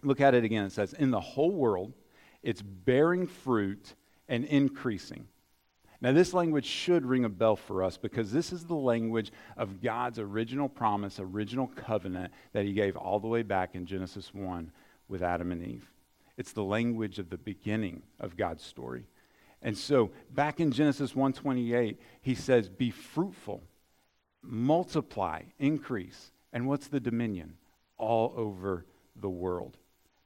Look 0.01 0.21
at 0.21 0.33
it 0.33 0.45
again. 0.45 0.65
It 0.65 0.71
says, 0.71 0.93
In 0.93 1.11
the 1.11 1.19
whole 1.19 1.51
world, 1.51 1.93
it's 2.45 2.61
bearing 2.61 3.27
fruit 3.27 3.95
and 4.29 4.45
increasing. 4.45 5.27
Now, 5.99 6.11
this 6.11 6.33
language 6.33 6.65
should 6.65 7.05
ring 7.05 7.25
a 7.25 7.29
bell 7.29 7.55
for 7.55 7.83
us 7.83 7.97
because 7.97 8.31
this 8.31 8.53
is 8.53 8.65
the 8.65 8.75
language 8.75 9.31
of 9.57 9.81
God's 9.81 10.19
original 10.19 10.69
promise, 10.69 11.19
original 11.19 11.67
covenant 11.67 12.31
that 12.53 12.65
He 12.65 12.73
gave 12.73 12.95
all 12.95 13.19
the 13.19 13.27
way 13.27 13.41
back 13.41 13.73
in 13.73 13.87
Genesis 13.87 14.33
1 14.33 14.71
with 15.07 15.23
Adam 15.23 15.51
and 15.51 15.65
Eve. 15.65 15.89
It's 16.37 16.51
the 16.51 16.63
language 16.63 17.17
of 17.17 17.29
the 17.29 17.37
beginning 17.37 18.03
of 18.19 18.37
God's 18.37 18.63
story. 18.63 19.07
And 19.61 19.75
so, 19.75 20.11
back 20.29 20.59
in 20.59 20.71
Genesis 20.71 21.15
1:28, 21.15 21.97
he 22.21 22.35
says, 22.35 22.69
"Be 22.69 22.91
fruitful, 22.91 23.63
multiply, 24.43 25.43
increase." 25.57 26.31
And 26.53 26.67
what's 26.67 26.87
the 26.87 26.99
dominion? 26.99 27.57
All 27.97 28.33
over 28.35 28.85
the 29.15 29.29
world. 29.29 29.77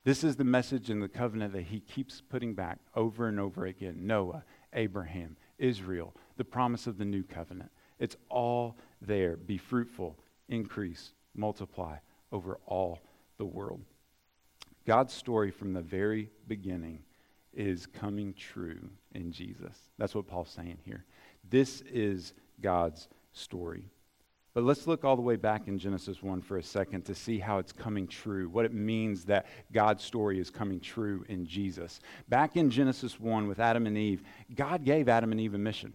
This 0.05 0.23
is 0.23 0.37
the 0.37 0.43
message 0.43 0.89
in 0.89 0.99
the 0.99 1.09
covenant 1.09 1.53
that 1.53 1.63
he 1.63 1.81
keeps 1.81 2.21
putting 2.21 2.53
back 2.53 2.79
over 2.95 3.27
and 3.27 3.39
over 3.39 3.65
again 3.65 4.07
Noah, 4.07 4.43
Abraham, 4.73 5.35
Israel, 5.57 6.15
the 6.37 6.45
promise 6.45 6.87
of 6.87 6.97
the 6.97 7.05
new 7.05 7.23
covenant. 7.23 7.71
It's 7.99 8.15
all 8.29 8.77
there. 9.01 9.35
Be 9.35 9.57
fruitful, 9.57 10.17
increase, 10.47 11.11
multiply 11.35 11.97
over 12.31 12.59
all 12.65 12.99
the 13.37 13.45
world. 13.45 13.81
God's 14.85 15.13
story 15.13 15.51
from 15.51 15.73
the 15.73 15.81
very 15.81 16.29
beginning 16.47 16.99
is 17.53 17.85
coming 17.85 18.33
true 18.33 18.89
in 19.13 19.31
Jesus. 19.31 19.75
That's 19.97 20.15
what 20.15 20.27
Paul's 20.27 20.49
saying 20.49 20.77
here. 20.85 21.03
This 21.49 21.81
is 21.81 22.33
God's 22.61 23.07
story. 23.33 23.89
But 24.59 24.65
let's 24.65 24.87
look 24.87 25.05
all 25.05 25.15
the 25.15 25.21
way 25.21 25.37
back 25.37 25.69
in 25.69 25.79
Genesis 25.79 26.21
1 26.21 26.41
for 26.41 26.57
a 26.57 26.63
second 26.63 27.03
to 27.03 27.15
see 27.15 27.39
how 27.39 27.59
it's 27.59 27.71
coming 27.71 28.07
true, 28.07 28.49
what 28.49 28.65
it 28.65 28.73
means 28.73 29.23
that 29.23 29.45
God's 29.71 30.03
story 30.03 30.37
is 30.37 30.49
coming 30.49 30.81
true 30.81 31.23
in 31.29 31.45
Jesus. 31.45 32.01
Back 32.27 32.57
in 32.57 32.69
Genesis 32.69 33.21
1 33.21 33.47
with 33.47 33.61
Adam 33.61 33.87
and 33.87 33.97
Eve, 33.97 34.21
God 34.53 34.83
gave 34.83 35.07
Adam 35.07 35.31
and 35.31 35.39
Eve 35.39 35.53
a 35.53 35.57
mission. 35.57 35.93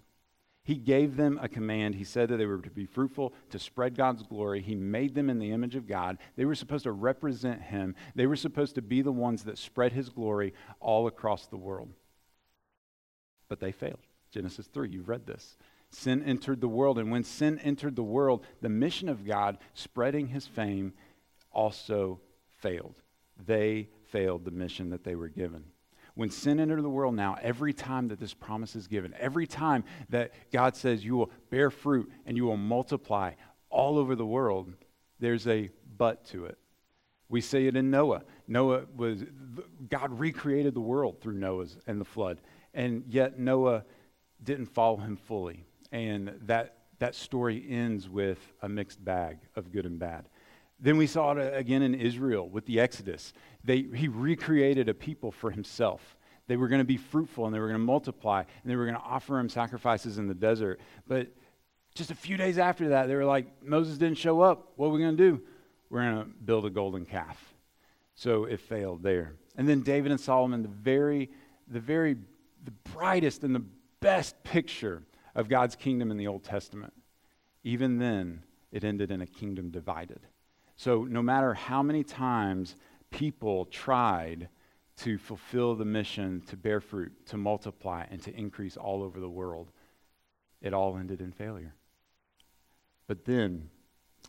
He 0.63 0.77
gave 0.77 1.15
them 1.19 1.39
a 1.43 1.47
command. 1.47 1.95
He 1.95 2.05
said 2.05 2.31
that 2.31 2.39
they 2.39 2.47
were 2.47 2.63
to 2.63 2.71
be 2.71 2.87
fruitful, 2.87 3.35
to 3.51 3.59
spread 3.59 3.99
God's 3.99 4.23
glory. 4.23 4.63
He 4.63 4.75
made 4.75 5.15
them 5.15 5.29
in 5.29 5.39
the 5.39 5.53
image 5.53 5.77
of 5.77 5.87
God. 5.87 6.17
They 6.35 6.47
were 6.47 6.55
supposed 6.55 6.85
to 6.85 6.93
represent 6.93 7.61
Him. 7.61 7.95
They 8.15 8.27
were 8.27 8.35
supposed 8.35 8.77
to 8.77 8.83
be 8.83 9.03
the 9.03 9.13
ones 9.13 9.45
that 9.45 9.59
spread 9.59 9.93
His 9.93 10.09
glory 10.09 10.55
all 10.81 11.07
across 11.07 11.49
the 11.49 11.59
world. 11.59 11.91
But 13.51 13.61
they 13.61 13.73
failed. 13.73 14.01
Genesis 14.31 14.69
3, 14.69 14.89
you've 14.89 15.11
read 15.11 15.27
this. 15.27 15.59
Sin 15.95 16.23
entered 16.25 16.61
the 16.61 16.69
world. 16.69 16.99
And 16.99 17.11
when 17.11 17.25
sin 17.25 17.59
entered 17.61 17.95
the 17.97 18.03
world, 18.03 18.45
the 18.61 18.69
mission 18.69 19.09
of 19.09 19.25
God, 19.25 19.59
spreading 19.75 20.27
his 20.27 20.47
fame, 20.47 20.93
also 21.53 22.21
failed. 22.59 22.97
They 23.47 23.89
failed 24.11 24.45
the 24.45 24.51
mission 24.51 24.91
that 24.91 25.05
they 25.05 25.15
were 25.15 25.29
given. 25.29 25.65
When 26.15 26.31
sin 26.31 26.61
entered 26.61 26.83
the 26.83 26.89
world 26.89 27.15
now, 27.15 27.37
every 27.43 27.73
time 27.73 28.09
that 28.09 28.21
this 28.21 28.35
promise 28.35 28.77
is 28.77 28.87
given, 28.87 29.15
every 29.19 29.47
time 29.47 29.85
that 30.11 30.33
God 30.53 30.77
says 30.77 31.05
you 31.05 31.17
will 31.17 31.31
bear 31.51 31.71
fruit 31.71 32.11
and 32.27 32.37
you 32.37 32.45
will 32.45 32.57
multiply 32.57 33.33
all 33.71 33.99
over 33.99 34.15
the 34.15 34.27
world, 34.27 34.73
there's 35.19 35.47
a 35.47 35.71
but 35.97 36.25
to 36.27 36.47
it. 36.47 36.59
We 37.29 37.41
see 37.41 37.67
it 37.67 37.77
in 37.77 37.91
Noah. 37.91 38.23
Noah 38.47 38.83
was, 38.97 39.25
God 39.89 40.19
recreated 40.19 40.75
the 40.75 40.81
world 40.81 41.21
through 41.21 41.35
Noah's 41.35 41.79
and 41.87 42.01
the 42.01 42.05
flood. 42.05 42.41
And 42.75 43.05
yet 43.09 43.39
Noah 43.39 43.85
didn't 44.43 44.67
follow 44.67 44.99
him 44.99 45.17
fully. 45.17 45.65
And 45.95 46.35
that, 46.47 46.79
that 46.99 47.15
story 47.15 47.65
ends 47.71 48.09
with 48.09 48.41
a 48.63 48.69
mixed 48.69 49.03
bag 49.05 49.39
of 49.55 49.71
good 49.71 49.87
and 49.87 49.97
bad. 49.97 50.29
Then 50.81 50.97
we 50.97 51.07
saw 51.07 51.31
it 51.31 51.55
again 51.57 51.83
in 51.83 51.95
Israel 51.95 52.49
with 52.49 52.67
the 52.67 52.81
Exodus. 52.81 53.33
They, 53.63 53.83
he 53.83 54.09
recreated 54.09 54.89
a 54.89 54.95
people 54.95 55.31
for 55.31 55.53
himself. 55.53 56.17
They 56.49 56.57
were 56.57 56.67
going 56.67 56.81
to 56.81 56.85
be 56.85 56.97
fruitful 56.97 57.47
and 57.47 57.55
they 57.55 57.61
were 57.61 57.69
going 57.69 57.79
to 57.79 57.87
multiply 57.87 58.41
and 58.41 58.71
they 58.71 58.75
were 58.75 58.87
going 58.87 58.97
to 58.97 59.05
offer 59.05 59.39
him 59.39 59.49
sacrifices 59.49 60.19
in 60.19 60.27
the 60.27 60.35
desert. 60.35 60.81
But 61.07 61.29
just 61.95 62.11
a 62.11 62.17
few 62.17 62.37
days 62.37 62.59
after 62.59 62.89
that, 62.89 63.07
they 63.07 63.15
were 63.15 63.25
like, 63.25 63.47
Moses 63.63 63.97
didn't 63.97 64.19
show 64.19 64.41
up. 64.41 64.73
What 64.75 64.89
are 64.89 64.91
we 64.91 64.99
going 64.99 65.17
to 65.17 65.31
do? 65.31 65.43
We're 65.91 66.11
going 66.11 66.25
to 66.25 66.31
build 66.45 66.67
a 66.67 66.71
golden 66.71 67.07
calf. 67.07 67.55
So 68.17 68.47
it 68.47 68.59
failed 68.59 69.05
there. 69.05 69.35
And 69.57 69.69
then 69.69 69.83
David 69.83 70.11
and 70.11 70.21
Solomon, 70.21 70.63
the 70.63 70.69
very, 70.69 71.31
the 71.69 71.79
very, 71.79 72.17
the 72.65 72.73
brightest 72.93 73.45
and 73.45 73.55
the 73.55 73.65
best 74.01 74.43
picture 74.43 75.05
of 75.35 75.49
God's 75.49 75.75
kingdom 75.75 76.11
in 76.11 76.17
the 76.17 76.27
Old 76.27 76.45
Testament. 76.45 76.93
Even 77.63 77.99
then, 77.99 78.43
it 78.71 78.85
ended 78.85 79.11
in 79.11 79.23
a 79.23 79.27
kingdom 79.27 79.71
divided. 79.71 80.21
So, 80.77 81.05
no 81.05 81.23
matter 81.23 81.55
how 81.55 81.83
many 81.83 82.03
times 82.03 82.77
people 83.11 83.67
tried 83.67 84.49
to 84.99 85.19
fulfill 85.19 85.75
the 85.75 85.85
mission 85.85 86.43
to 86.49 86.57
bear 86.57 86.81
fruit, 86.81 87.13
to 87.27 87.37
multiply, 87.37 88.05
and 88.11 88.23
to 88.23 88.35
increase 88.35 88.77
all 88.77 89.03
over 89.03 89.21
the 89.21 89.29
world, 89.29 89.71
it 90.61 90.73
all 90.73 90.97
ended 90.97 91.21
in 91.21 91.33
failure. 91.33 91.75
But 93.07 93.25
then, 93.25 93.71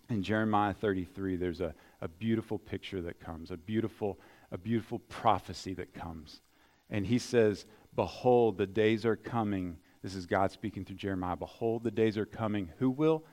in 0.10 0.22
Jeremiah 0.22 0.74
33, 0.74 1.36
there's 1.36 1.62
a, 1.62 1.74
a 2.02 2.08
beautiful 2.08 2.60
picture 2.60 3.02
that 3.02 3.20
comes, 3.20 3.52
a 3.52 3.58
beautiful, 3.58 4.20
a 4.52 4.58
beautiful 4.58 5.00
prophecy 5.00 5.74
that 5.76 5.94
comes. 5.94 6.42
And 6.90 7.06
he 7.06 7.18
says, 7.18 7.66
Behold, 7.96 8.58
the 8.58 8.68
days 8.68 9.06
are 9.06 9.16
coming. 9.16 9.78
This 10.06 10.14
is 10.14 10.28
God 10.28 10.52
speaking 10.52 10.86
through 10.86 10.98
Jeremiah. 10.98 11.36
Behold, 11.36 11.84
the 11.84 11.90
days 11.90 12.16
are 12.16 12.28
coming. 12.28 12.70
Who 12.78 12.92
will? 12.92 13.26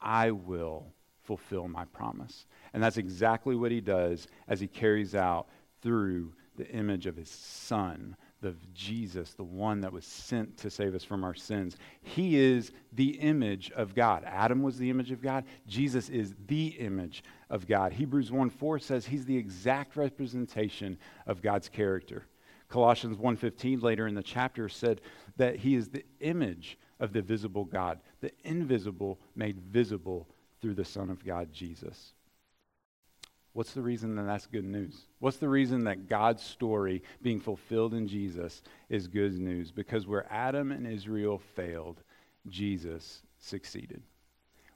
I 0.00 0.32
will 0.32 0.92
fulfill 1.22 1.68
my 1.68 1.84
promise. 1.84 2.46
And 2.74 2.82
that's 2.82 2.96
exactly 2.96 3.54
what 3.54 3.70
he 3.70 3.80
does 3.80 4.26
as 4.48 4.58
he 4.58 4.66
carries 4.66 5.14
out 5.14 5.46
through 5.82 6.32
the 6.56 6.68
image 6.70 7.06
of 7.06 7.14
his 7.14 7.30
son, 7.30 8.16
the 8.40 8.56
Jesus, 8.74 9.34
the 9.34 9.44
one 9.44 9.82
that 9.82 9.92
was 9.92 10.04
sent 10.04 10.56
to 10.56 10.68
save 10.68 10.96
us 10.96 11.04
from 11.04 11.22
our 11.22 11.36
sins. 11.36 11.76
He 12.02 12.40
is 12.40 12.72
the 12.92 13.10
image 13.20 13.70
of 13.70 13.94
God. 13.94 14.24
Adam 14.26 14.64
was 14.64 14.78
the 14.78 14.90
image 14.90 15.12
of 15.12 15.22
God. 15.22 15.44
Jesus 15.68 16.08
is 16.08 16.34
the 16.48 16.66
image 16.80 17.22
of 17.50 17.68
God. 17.68 17.92
Hebrews 17.92 18.32
1 18.32 18.50
4 18.50 18.80
says 18.80 19.06
he's 19.06 19.26
the 19.26 19.36
exact 19.36 19.94
representation 19.94 20.98
of 21.28 21.40
God's 21.40 21.68
character. 21.68 22.26
Colossians 22.70 23.18
1:15 23.18 23.82
later 23.82 24.06
in 24.06 24.14
the 24.14 24.22
chapter 24.22 24.68
said 24.68 25.00
that 25.36 25.56
he 25.56 25.74
is 25.74 25.88
the 25.88 26.04
image 26.20 26.78
of 27.00 27.12
the 27.12 27.20
visible 27.20 27.64
God, 27.64 28.00
the 28.20 28.32
invisible 28.44 29.18
made 29.34 29.60
visible 29.60 30.28
through 30.60 30.74
the 30.74 30.84
Son 30.84 31.10
of 31.10 31.24
God, 31.24 31.52
Jesus. 31.52 32.14
What's 33.52 33.72
the 33.72 33.82
reason 33.82 34.14
that 34.14 34.22
that's 34.22 34.46
good 34.46 34.64
news? 34.64 35.06
What's 35.18 35.38
the 35.38 35.48
reason 35.48 35.84
that 35.84 36.08
God's 36.08 36.42
story 36.42 37.02
being 37.20 37.40
fulfilled 37.40 37.94
in 37.94 38.06
Jesus 38.06 38.62
is 38.88 39.08
good 39.08 39.36
news? 39.36 39.72
Because 39.72 40.06
where 40.06 40.32
Adam 40.32 40.70
and 40.70 40.86
Israel 40.86 41.38
failed, 41.38 42.00
Jesus 42.48 43.22
succeeded. 43.38 44.02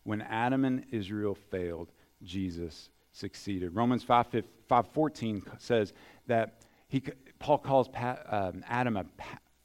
When 0.02 0.22
Adam 0.22 0.64
and 0.64 0.84
Israel 0.90 1.36
failed, 1.36 1.92
Jesus 2.24 2.90
succeeded. 3.12 3.76
Romans 3.76 4.02
5, 4.02 4.42
5 4.68 4.88
14 4.88 5.42
says 5.58 5.92
that 6.26 6.64
he, 6.88 7.02
Paul 7.44 7.58
calls 7.58 7.90
um, 8.30 8.64
Adam 8.66 8.96
a, 8.96 9.04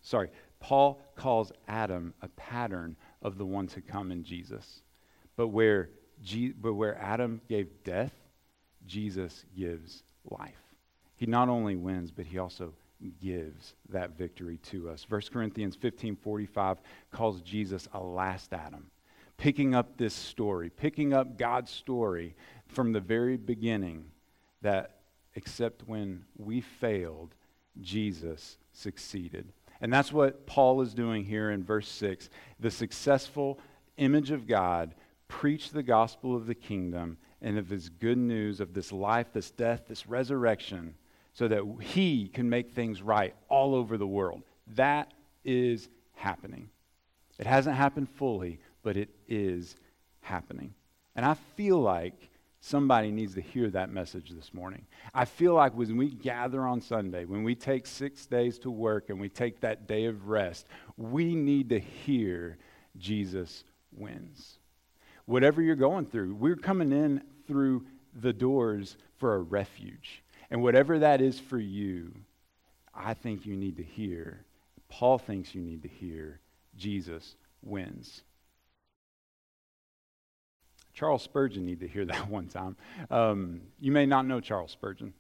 sorry, 0.02 0.32
Paul 0.60 1.00
calls 1.16 1.54
Adam 1.70 2.14
a 2.22 2.28
pattern 2.28 2.98
of 3.22 3.38
the 3.38 3.46
one 3.46 3.68
to 3.68 3.80
come 3.80 4.12
in 4.12 4.26
Jesus. 4.26 4.82
But 5.38 5.48
where 5.48 5.90
Je- 6.22 6.52
but 6.52 6.74
where 6.74 6.98
Adam 6.98 7.40
gave 7.48 7.70
death, 7.86 8.12
Jesus 8.86 9.46
gives 9.58 10.04
life. 10.30 10.60
He 11.16 11.26
not 11.26 11.48
only 11.48 11.78
wins, 11.78 12.12
but 12.12 12.26
he 12.26 12.38
also 12.38 12.74
gives 13.22 13.76
that 13.88 14.18
victory 14.18 14.58
to 14.58 14.90
us. 14.90 15.06
1 15.08 15.32
Corinthians 15.32 15.78
15:45 15.78 16.80
calls 17.12 17.42
Jesus 17.42 17.88
a 17.94 18.04
last 18.04 18.52
Adam. 18.52 18.92
Picking 19.38 19.74
up 19.74 19.96
this 19.96 20.14
story, 20.14 20.70
picking 20.70 21.14
up 21.14 21.38
God's 21.38 21.72
story 21.72 22.36
from 22.68 22.92
the 22.92 23.00
very 23.00 23.38
beginning, 23.38 24.12
that 24.62 25.00
except 25.36 25.88
when 25.88 26.26
we 26.36 26.60
failed, 26.60 27.36
Jesus 27.82 28.58
succeeded. 28.74 29.52
And 29.82 29.94
that's 29.94 30.12
what 30.12 30.46
Paul 30.46 30.82
is 30.82 30.94
doing 30.94 31.24
here 31.24 31.52
in 31.52 31.64
verse 31.64 31.88
6. 31.88 32.30
The 32.60 32.72
successful 32.72 33.60
image 33.98 34.32
of 34.32 34.48
God 34.48 34.96
preach 35.28 35.72
the 35.72 35.84
gospel 35.84 36.36
of 36.36 36.48
the 36.48 36.56
kingdom 36.56 37.18
and 37.42 37.58
of 37.58 37.70
his 37.70 37.90
good 37.90 38.18
news 38.18 38.60
of 38.60 38.74
this 38.74 38.92
life, 38.92 39.28
this 39.32 39.52
death, 39.52 39.84
this 39.88 40.08
resurrection, 40.08 40.96
so 41.34 41.48
that 41.48 41.64
he 41.82 42.28
can 42.28 42.50
make 42.50 42.72
things 42.72 43.02
right 43.02 43.34
all 43.48 43.74
over 43.74 43.98
the 43.98 44.08
world. 44.08 44.42
That 44.76 45.14
is 45.46 45.88
happening. 46.16 46.70
It 47.38 47.48
hasn't 47.48 47.78
happened 47.78 48.10
fully, 48.10 48.60
but 48.84 48.98
it 48.98 49.10
is 49.28 49.78
happening. 50.22 50.74
And 51.16 51.26
I 51.26 51.36
feel 51.56 51.80
like 51.80 52.30
somebody 52.62 53.12
needs 53.12 53.36
to 53.36 53.42
hear 53.42 53.70
that 53.70 53.90
message 53.90 54.32
this 54.32 54.54
morning. 54.54 54.86
I 55.14 55.26
feel 55.26 55.54
like 55.54 55.76
when 55.76 55.98
we 55.98 56.10
gather 56.10 56.66
on 56.66 56.82
Sunday, 56.82 57.26
when 57.26 57.44
we 57.44 57.56
take 57.56 57.88
six 57.88 58.26
days 58.26 58.60
to 58.60 58.72
work 58.72 59.10
and 59.10 59.20
we 59.20 59.30
take 59.30 59.62
that 59.62 59.88
day 59.88 60.06
of 60.06 60.28
rest, 60.28 60.68
we 60.98 61.36
need 61.36 61.70
to 61.70 61.80
hear 61.80 62.58
Jesus 62.98 63.64
wins 63.92 64.60
whatever 65.30 65.62
you're 65.62 65.76
going 65.76 66.08
through. 66.08 66.34
We're 66.34 66.56
coming 66.56 66.92
in 66.92 67.22
through 67.46 67.86
the 68.16 68.34
doors 68.34 68.98
for 69.18 69.36
a 69.36 69.40
refuge. 69.40 70.24
And 70.50 70.64
whatever 70.64 70.98
that 70.98 71.22
is 71.22 71.40
for 71.40 71.60
you, 71.60 72.12
I 72.96 73.14
think 73.14 73.46
you 73.46 73.56
need 73.56 73.78
to 73.78 73.84
hear. 73.84 74.44
Paul 74.90 75.20
thinks 75.20 75.54
you 75.54 75.62
need 75.62 75.84
to 75.84 75.88
hear 75.88 76.40
Jesus 76.76 77.36
wins. 77.62 78.24
Charles 81.00 81.24
Spurgeon 81.24 81.66
need 81.66 81.80
to 81.80 81.88
hear 81.88 82.04
that 82.04 82.30
one 82.30 82.48
time. 82.48 82.76
Um, 83.10 83.62
you 83.80 83.90
may 83.90 84.06
not 84.06 84.26
know 84.26 84.42
Charles 84.42 84.72
Spurgeon, 84.72 85.14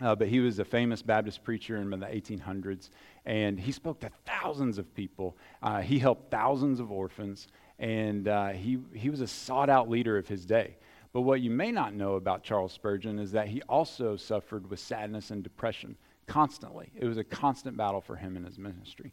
uh, 0.00 0.14
but 0.14 0.28
he 0.28 0.40
was 0.40 0.58
a 0.58 0.64
famous 0.64 1.02
Baptist 1.02 1.44
preacher 1.44 1.76
in 1.76 1.90
the 1.90 2.06
1800s, 2.06 2.88
and 3.26 3.60
he 3.60 3.72
spoke 3.72 4.00
to 4.00 4.10
thousands 4.24 4.78
of 4.78 4.94
people. 4.94 5.36
Uh, 5.62 5.82
he 5.82 5.98
helped 5.98 6.30
thousands 6.30 6.80
of 6.80 6.90
orphans, 6.90 7.48
and 7.78 8.26
uh, 8.26 8.48
he, 8.52 8.78
he 8.94 9.10
was 9.10 9.20
a 9.20 9.26
sought 9.26 9.68
out 9.68 9.90
leader 9.90 10.16
of 10.16 10.26
his 10.26 10.46
day. 10.46 10.78
But 11.12 11.20
what 11.20 11.42
you 11.42 11.50
may 11.50 11.70
not 11.70 11.92
know 11.92 12.14
about 12.14 12.42
Charles 12.42 12.72
Spurgeon 12.72 13.18
is 13.18 13.32
that 13.32 13.48
he 13.48 13.60
also 13.68 14.16
suffered 14.16 14.70
with 14.70 14.80
sadness 14.80 15.30
and 15.30 15.42
depression 15.42 15.94
constantly. 16.26 16.90
It 16.98 17.04
was 17.04 17.18
a 17.18 17.24
constant 17.24 17.76
battle 17.76 18.00
for 18.00 18.16
him 18.16 18.34
in 18.38 18.44
his 18.44 18.58
ministry. 18.58 19.12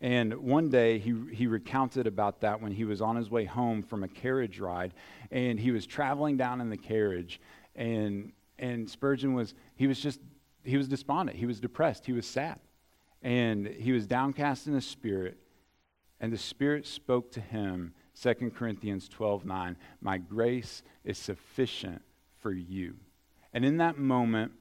And 0.00 0.34
one 0.34 0.68
day 0.68 0.98
he, 0.98 1.14
he 1.32 1.46
recounted 1.46 2.06
about 2.06 2.40
that 2.40 2.60
when 2.60 2.72
he 2.72 2.84
was 2.84 3.00
on 3.00 3.16
his 3.16 3.30
way 3.30 3.44
home 3.44 3.82
from 3.82 4.04
a 4.04 4.08
carriage 4.08 4.60
ride, 4.60 4.92
and 5.30 5.58
he 5.58 5.70
was 5.70 5.86
traveling 5.86 6.36
down 6.36 6.60
in 6.60 6.68
the 6.68 6.76
carriage, 6.76 7.40
and, 7.74 8.32
and 8.58 8.88
Spurgeon 8.88 9.34
was, 9.34 9.54
he 9.74 9.86
was 9.86 9.98
just, 9.98 10.20
he 10.64 10.76
was 10.76 10.88
despondent. 10.88 11.38
He 11.38 11.46
was 11.46 11.60
depressed. 11.60 12.04
He 12.04 12.12
was 12.12 12.26
sad. 12.26 12.58
And 13.22 13.66
he 13.66 13.92
was 13.92 14.06
downcast 14.06 14.66
in 14.66 14.74
his 14.74 14.86
spirit, 14.86 15.38
and 16.20 16.32
the 16.32 16.38
Spirit 16.38 16.86
spoke 16.86 17.32
to 17.32 17.40
him 17.40 17.92
2 18.20 18.50
Corinthians 18.56 19.08
12 19.08 19.44
9, 19.44 19.76
my 20.00 20.18
grace 20.18 20.82
is 21.04 21.18
sufficient 21.18 22.02
for 22.40 22.52
you. 22.52 22.96
And 23.52 23.64
in 23.64 23.78
that 23.78 23.98
moment, 23.98 24.52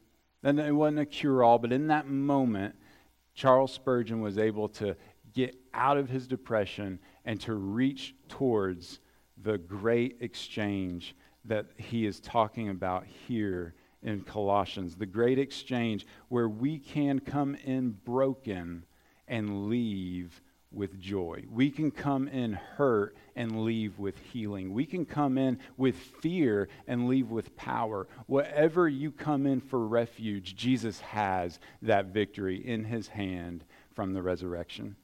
and 0.44 0.60
it 0.60 0.72
wasn't 0.72 1.00
a 1.00 1.06
cure 1.06 1.44
all, 1.44 1.58
but 1.58 1.72
in 1.72 1.88
that 1.88 2.08
moment, 2.08 2.76
Charles 3.34 3.74
Spurgeon 3.74 4.22
was 4.22 4.38
able 4.38 4.70
to 4.70 4.96
get 5.36 5.56
out 5.74 5.98
of 5.98 6.10
his 6.10 6.26
depression 6.26 6.98
and 7.26 7.40
to 7.42 7.54
reach 7.54 8.16
towards 8.30 9.00
the 9.44 9.58
great 9.58 10.18
exchange 10.22 11.16
that 11.44 11.68
he 11.78 12.06
is 12.06 12.20
talking 12.22 12.70
about 12.70 13.06
here 13.28 13.76
in 14.02 14.22
Colossians. 14.22 14.96
The 14.96 15.06
great 15.06 15.38
exchange 15.38 16.08
where 16.30 16.50
we 16.50 16.80
can 16.80 17.20
come 17.20 17.56
in 17.56 17.92
broken 18.06 18.86
and 19.28 19.68
leave 19.68 20.42
with 20.72 21.00
joy. 21.00 21.44
We 21.50 21.70
can 21.70 21.92
come 21.92 22.28
in 22.28 22.54
hurt 22.54 23.16
and 23.36 23.64
leave 23.64 23.98
with 23.98 24.18
healing. 24.18 24.74
We 24.74 24.86
can 24.86 25.06
come 25.06 25.38
in 25.38 25.60
with 25.78 25.96
fear 25.96 26.68
and 26.88 27.08
leave 27.08 27.30
with 27.30 27.56
power. 27.56 28.08
Whatever 28.28 28.90
you 28.90 29.12
come 29.12 29.46
in 29.46 29.62
for 29.62 29.86
refuge, 29.86 30.56
Jesus 30.56 31.00
has 31.00 31.60
that 31.82 32.08
victory 32.08 32.58
in 32.58 32.84
his 32.84 33.08
hand 33.08 33.64
from 33.94 34.14
the 34.14 34.22
resurrection. 34.22 34.96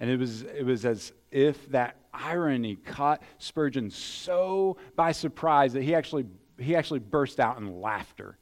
And 0.00 0.10
it 0.10 0.18
was, 0.18 0.42
it 0.42 0.64
was 0.64 0.84
as 0.84 1.12
if 1.30 1.70
that 1.70 1.96
irony 2.12 2.76
caught 2.76 3.22
Spurgeon 3.38 3.90
so 3.90 4.78
by 4.96 5.12
surprise 5.12 5.74
that 5.74 5.82
he 5.82 5.94
actually, 5.94 6.26
he 6.58 6.74
actually 6.74 7.00
burst 7.00 7.38
out 7.38 7.58
in 7.58 7.80
laughter. 7.80 8.38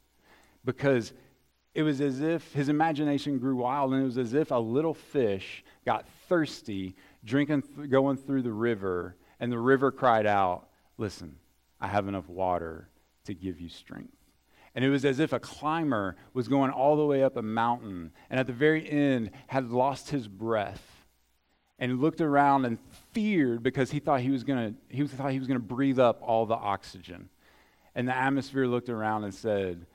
Because 0.65 1.13
it 1.73 1.83
was 1.83 2.01
as 2.01 2.21
if 2.21 2.51
his 2.53 2.69
imagination 2.69 3.37
grew 3.37 3.57
wild 3.57 3.93
and 3.93 4.01
it 4.01 4.05
was 4.05 4.17
as 4.17 4.33
if 4.33 4.51
a 4.51 4.55
little 4.55 4.93
fish 4.93 5.63
got 5.85 6.07
thirsty 6.27 6.95
drinking 7.23 7.61
th- 7.61 7.89
going 7.89 8.17
through 8.17 8.41
the 8.41 8.51
river 8.51 9.15
and 9.39 9.51
the 9.51 9.57
river 9.57 9.91
cried 9.91 10.25
out 10.25 10.67
listen 10.97 11.35
i 11.79 11.87
have 11.87 12.07
enough 12.07 12.27
water 12.27 12.89
to 13.25 13.33
give 13.33 13.61
you 13.61 13.69
strength. 13.69 14.15
And 14.75 14.83
it 14.83 14.89
was 14.89 15.05
as 15.05 15.19
if 15.19 15.33
a 15.33 15.39
climber 15.39 16.15
was 16.33 16.47
going 16.47 16.71
all 16.71 16.95
the 16.95 17.05
way 17.05 17.23
up 17.23 17.37
a 17.37 17.41
mountain 17.41 18.11
and 18.29 18.39
at 18.39 18.47
the 18.47 18.53
very 18.53 18.89
end 18.89 19.31
had 19.47 19.69
lost 19.69 20.09
his 20.09 20.27
breath 20.27 20.98
and 21.79 21.99
looked 21.99 22.21
around 22.21 22.65
and 22.65 22.77
feared 23.13 23.63
because 23.63 23.89
he 23.91 23.99
thought 23.99 24.21
he 24.21 24.29
was 24.29 24.43
going 24.43 24.73
to 24.73 24.95
he 24.95 25.07
thought 25.07 25.31
he 25.31 25.39
was 25.39 25.47
going 25.47 25.59
to 25.59 25.65
breathe 25.65 25.99
up 25.99 26.19
all 26.21 26.45
the 26.45 26.55
oxygen 26.55 27.29
and 27.95 28.07
the 28.07 28.15
atmosphere 28.15 28.67
looked 28.67 28.89
around 28.89 29.23
and 29.23 29.33
said 29.33 29.85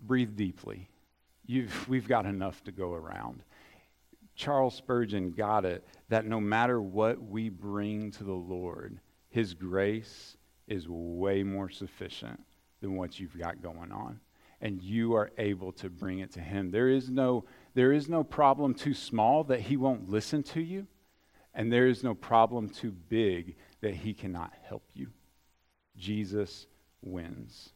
breathe 0.00 0.36
deeply 0.36 0.88
You've, 1.46 1.88
we've 1.88 2.08
got 2.08 2.26
enough 2.26 2.62
to 2.64 2.72
go 2.72 2.92
around. 2.92 3.42
Charles 4.34 4.74
Spurgeon 4.74 5.30
got 5.30 5.64
it 5.64 5.86
that 6.08 6.26
no 6.26 6.40
matter 6.40 6.80
what 6.80 7.22
we 7.22 7.48
bring 7.48 8.10
to 8.12 8.24
the 8.24 8.32
Lord, 8.32 8.98
His 9.30 9.54
grace 9.54 10.36
is 10.66 10.88
way 10.88 11.42
more 11.42 11.70
sufficient 11.70 12.42
than 12.80 12.96
what 12.96 13.18
you've 13.18 13.38
got 13.38 13.62
going 13.62 13.92
on. 13.92 14.20
And 14.60 14.82
you 14.82 15.14
are 15.14 15.30
able 15.38 15.72
to 15.72 15.88
bring 15.88 16.18
it 16.18 16.32
to 16.32 16.40
Him. 16.40 16.70
There 16.70 16.88
is 16.88 17.08
no, 17.08 17.44
there 17.74 17.92
is 17.92 18.08
no 18.08 18.24
problem 18.24 18.74
too 18.74 18.94
small 18.94 19.44
that 19.44 19.60
He 19.60 19.76
won't 19.76 20.10
listen 20.10 20.42
to 20.44 20.60
you, 20.60 20.86
and 21.56 21.72
there 21.72 21.88
is 21.88 22.04
no 22.04 22.14
problem 22.14 22.68
too 22.68 22.92
big 22.92 23.56
that 23.80 23.94
He 23.94 24.14
cannot 24.14 24.52
help 24.68 24.84
you. 24.94 25.08
Jesus 25.96 26.66
wins. 27.02 27.70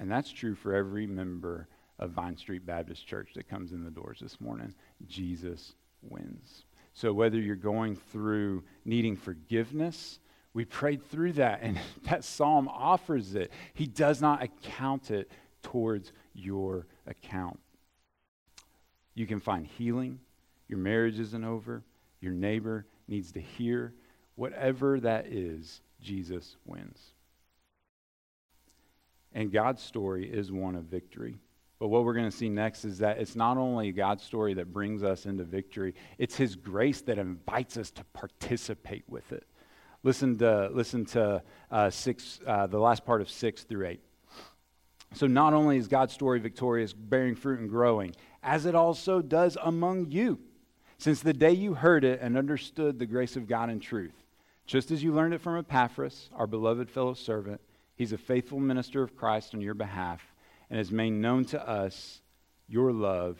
And 0.00 0.10
that's 0.10 0.32
true 0.32 0.54
for 0.54 0.74
every 0.74 1.06
member 1.06 1.68
of 1.98 2.10
Vine 2.10 2.36
Street 2.36 2.66
Baptist 2.66 3.06
Church 3.06 3.30
that 3.34 3.48
comes 3.48 3.72
in 3.72 3.84
the 3.84 3.90
doors 3.90 4.18
this 4.20 4.40
morning. 4.40 4.74
Jesus 5.06 5.74
wins. 6.02 6.64
So 6.92 7.12
whether 7.12 7.38
you're 7.38 7.54
going 7.54 7.94
through 7.94 8.64
needing 8.84 9.16
forgiveness, 9.16 10.18
we 10.54 10.64
prayed 10.64 11.08
through 11.08 11.34
that, 11.34 11.60
and 11.62 11.78
that 12.04 12.24
psalm 12.24 12.66
offers 12.66 13.34
it. 13.36 13.52
He 13.74 13.86
does 13.86 14.20
not 14.20 14.42
account 14.42 15.12
it 15.12 15.30
towards 15.62 16.12
your 16.34 16.86
account. 17.06 17.60
You 19.14 19.26
can 19.26 19.38
find 19.38 19.66
healing. 19.66 20.18
Your 20.70 20.78
marriage 20.78 21.18
isn't 21.18 21.44
over. 21.44 21.82
Your 22.20 22.32
neighbor 22.32 22.86
needs 23.08 23.32
to 23.32 23.40
hear. 23.40 23.92
Whatever 24.36 25.00
that 25.00 25.26
is, 25.26 25.82
Jesus 26.00 26.56
wins. 26.64 27.12
And 29.32 29.50
God's 29.50 29.82
story 29.82 30.30
is 30.30 30.52
one 30.52 30.76
of 30.76 30.84
victory. 30.84 31.38
But 31.80 31.88
what 31.88 32.04
we're 32.04 32.14
going 32.14 32.30
to 32.30 32.36
see 32.36 32.48
next 32.48 32.84
is 32.84 32.98
that 32.98 33.18
it's 33.18 33.34
not 33.34 33.56
only 33.56 33.90
God's 33.90 34.22
story 34.22 34.54
that 34.54 34.72
brings 34.72 35.02
us 35.02 35.26
into 35.26 35.42
victory, 35.42 35.96
it's 36.18 36.36
His 36.36 36.54
grace 36.54 37.00
that 37.02 37.18
invites 37.18 37.76
us 37.76 37.90
to 37.92 38.04
participate 38.12 39.02
with 39.08 39.32
it. 39.32 39.44
Listen 40.04 40.38
to, 40.38 40.70
listen 40.72 41.04
to 41.06 41.42
uh, 41.72 41.90
six, 41.90 42.38
uh, 42.46 42.68
the 42.68 42.78
last 42.78 43.04
part 43.04 43.20
of 43.20 43.28
6 43.28 43.64
through 43.64 43.88
8. 43.88 44.00
So, 45.14 45.26
not 45.26 45.52
only 45.52 45.78
is 45.78 45.88
God's 45.88 46.14
story 46.14 46.38
victorious, 46.38 46.92
bearing 46.92 47.34
fruit 47.34 47.58
and 47.58 47.68
growing, 47.68 48.14
as 48.40 48.66
it 48.66 48.76
also 48.76 49.20
does 49.20 49.58
among 49.60 50.12
you, 50.12 50.38
since 51.00 51.20
the 51.20 51.32
day 51.32 51.52
you 51.52 51.74
heard 51.74 52.04
it 52.04 52.20
and 52.20 52.36
understood 52.36 52.98
the 52.98 53.06
grace 53.06 53.36
of 53.36 53.48
God 53.48 53.70
in 53.70 53.80
truth, 53.80 54.14
just 54.66 54.90
as 54.90 55.02
you 55.02 55.12
learned 55.12 55.34
it 55.34 55.40
from 55.40 55.58
Epaphras, 55.58 56.28
our 56.34 56.46
beloved 56.46 56.90
fellow 56.90 57.14
servant 57.14 57.60
He's 58.00 58.14
a 58.14 58.18
faithful 58.18 58.58
minister 58.58 59.02
of 59.02 59.14
Christ 59.14 59.54
on 59.54 59.60
your 59.60 59.74
behalf 59.74 60.22
and 60.70 60.78
has 60.78 60.90
made 60.90 61.10
known 61.10 61.44
to 61.46 61.68
us 61.68 62.22
your 62.66 62.92
love 62.92 63.38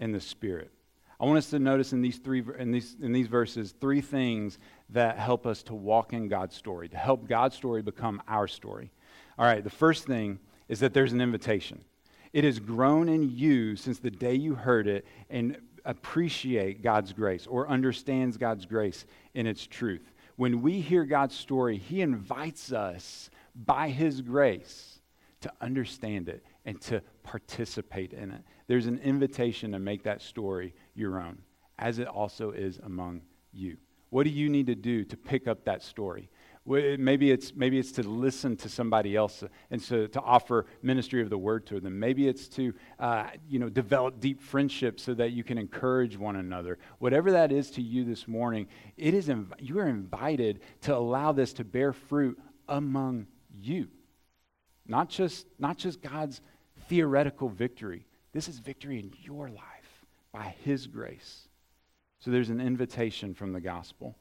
in 0.00 0.10
the 0.10 0.20
Spirit. 0.20 0.72
I 1.20 1.26
want 1.26 1.38
us 1.38 1.50
to 1.50 1.60
notice 1.60 1.92
in 1.92 2.02
these 2.02 2.18
three 2.18 2.42
in 2.58 2.72
these 2.72 2.96
in 3.00 3.12
these 3.12 3.28
verses 3.28 3.72
three 3.80 4.00
things 4.00 4.58
that 4.88 5.16
help 5.16 5.46
us 5.46 5.62
to 5.64 5.74
walk 5.74 6.12
in 6.12 6.26
God's 6.26 6.56
story, 6.56 6.88
to 6.88 6.96
help 6.96 7.28
God's 7.28 7.54
story 7.54 7.82
become 7.82 8.20
our 8.26 8.48
story. 8.48 8.90
All 9.38 9.44
right, 9.44 9.62
the 9.62 9.70
first 9.70 10.06
thing 10.06 10.40
is 10.68 10.80
that 10.80 10.92
there's 10.92 11.12
an 11.12 11.20
invitation. 11.20 11.84
It 12.32 12.42
has 12.42 12.58
grown 12.58 13.08
in 13.08 13.30
you 13.30 13.76
since 13.76 14.00
the 14.00 14.10
day 14.10 14.34
you 14.34 14.56
heard 14.56 14.88
it 14.88 15.06
and 15.28 15.56
appreciate 15.84 16.82
God's 16.82 17.12
grace 17.12 17.46
or 17.46 17.68
understands 17.68 18.36
God's 18.36 18.66
grace 18.66 19.04
in 19.34 19.46
its 19.46 19.66
truth. 19.66 20.12
When 20.36 20.62
we 20.62 20.80
hear 20.80 21.04
God's 21.04 21.34
story, 21.34 21.76
he 21.76 22.00
invites 22.00 22.72
us 22.72 23.30
by 23.54 23.90
His 23.90 24.20
grace 24.20 25.00
to 25.40 25.52
understand 25.60 26.28
it 26.28 26.44
and 26.64 26.80
to 26.82 27.02
participate 27.22 28.12
in 28.12 28.30
it. 28.30 28.42
There's 28.66 28.86
an 28.86 28.98
invitation 28.98 29.72
to 29.72 29.78
make 29.78 30.02
that 30.04 30.22
story 30.22 30.74
your 30.94 31.20
own, 31.20 31.38
as 31.78 31.98
it 31.98 32.06
also 32.06 32.50
is 32.52 32.78
among 32.82 33.22
you. 33.52 33.76
What 34.10 34.24
do 34.24 34.30
you 34.30 34.48
need 34.48 34.66
to 34.66 34.74
do 34.74 35.04
to 35.04 35.16
pick 35.16 35.46
up 35.46 35.64
that 35.64 35.82
story? 35.82 36.28
Maybe 36.66 37.30
it's, 37.30 37.54
maybe 37.54 37.78
it's 37.78 37.92
to 37.92 38.02
listen 38.02 38.54
to 38.58 38.68
somebody 38.68 39.16
else 39.16 39.42
and 39.70 39.80
so 39.80 40.06
to 40.06 40.20
offer 40.20 40.66
ministry 40.82 41.22
of 41.22 41.30
the 41.30 41.38
word 41.38 41.66
to 41.68 41.80
them. 41.80 41.98
Maybe 41.98 42.28
it's 42.28 42.48
to 42.48 42.74
uh, 42.98 43.28
you 43.48 43.58
know, 43.58 43.70
develop 43.70 44.20
deep 44.20 44.42
friendships 44.42 45.02
so 45.02 45.14
that 45.14 45.32
you 45.32 45.42
can 45.42 45.56
encourage 45.56 46.18
one 46.18 46.36
another. 46.36 46.78
Whatever 46.98 47.32
that 47.32 47.50
is 47.50 47.70
to 47.72 47.82
you 47.82 48.04
this 48.04 48.28
morning, 48.28 48.68
it 48.98 49.14
is 49.14 49.28
inv- 49.28 49.54
you 49.58 49.78
are 49.78 49.88
invited 49.88 50.60
to 50.82 50.94
allow 50.94 51.32
this 51.32 51.54
to 51.54 51.64
bear 51.64 51.92
fruit 51.94 52.38
among 52.68 53.26
you. 53.58 53.88
Not 54.86 55.08
just, 55.08 55.46
not 55.58 55.78
just 55.78 56.02
God's 56.02 56.42
theoretical 56.88 57.48
victory. 57.48 58.06
This 58.32 58.48
is 58.48 58.58
victory 58.58 58.98
in 58.98 59.12
your 59.22 59.48
life 59.48 60.04
by 60.30 60.54
His 60.62 60.86
grace. 60.86 61.48
So 62.18 62.30
there's 62.30 62.50
an 62.50 62.60
invitation 62.60 63.34
from 63.34 63.52
the 63.52 63.60
gospel. 63.60 64.14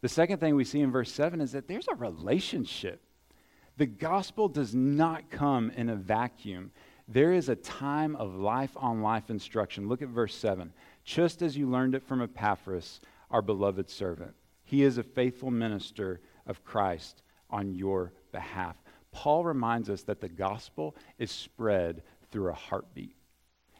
The 0.00 0.08
second 0.08 0.38
thing 0.38 0.54
we 0.54 0.64
see 0.64 0.80
in 0.80 0.90
verse 0.92 1.10
7 1.10 1.40
is 1.40 1.52
that 1.52 1.68
there's 1.68 1.88
a 1.88 1.94
relationship. 1.94 3.00
The 3.76 3.86
gospel 3.86 4.48
does 4.48 4.74
not 4.74 5.30
come 5.30 5.70
in 5.70 5.88
a 5.88 5.96
vacuum. 5.96 6.70
There 7.08 7.32
is 7.32 7.48
a 7.48 7.56
time 7.56 8.16
of 8.16 8.34
life 8.34 8.72
on 8.76 9.02
life 9.02 9.30
instruction. 9.30 9.88
Look 9.88 10.02
at 10.02 10.08
verse 10.08 10.34
7. 10.34 10.72
Just 11.04 11.42
as 11.42 11.56
you 11.56 11.68
learned 11.68 11.94
it 11.94 12.02
from 12.02 12.22
Epaphras, 12.22 13.00
our 13.30 13.42
beloved 13.42 13.90
servant, 13.90 14.34
he 14.64 14.82
is 14.82 14.98
a 14.98 15.02
faithful 15.02 15.50
minister 15.50 16.20
of 16.46 16.64
Christ 16.64 17.22
on 17.50 17.74
your 17.74 18.12
behalf. 18.32 18.76
Paul 19.12 19.44
reminds 19.44 19.88
us 19.88 20.02
that 20.02 20.20
the 20.20 20.28
gospel 20.28 20.96
is 21.18 21.30
spread 21.30 22.02
through 22.30 22.50
a 22.50 22.54
heartbeat. 22.54 23.16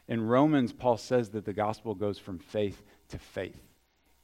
In 0.09 0.27
Romans, 0.27 0.73
Paul 0.73 0.97
says 0.97 1.31
that 1.31 1.45
the 1.45 1.53
gospel 1.53 1.95
goes 1.95 2.19
from 2.19 2.39
faith 2.39 2.83
to 3.09 3.19
faith. 3.19 3.61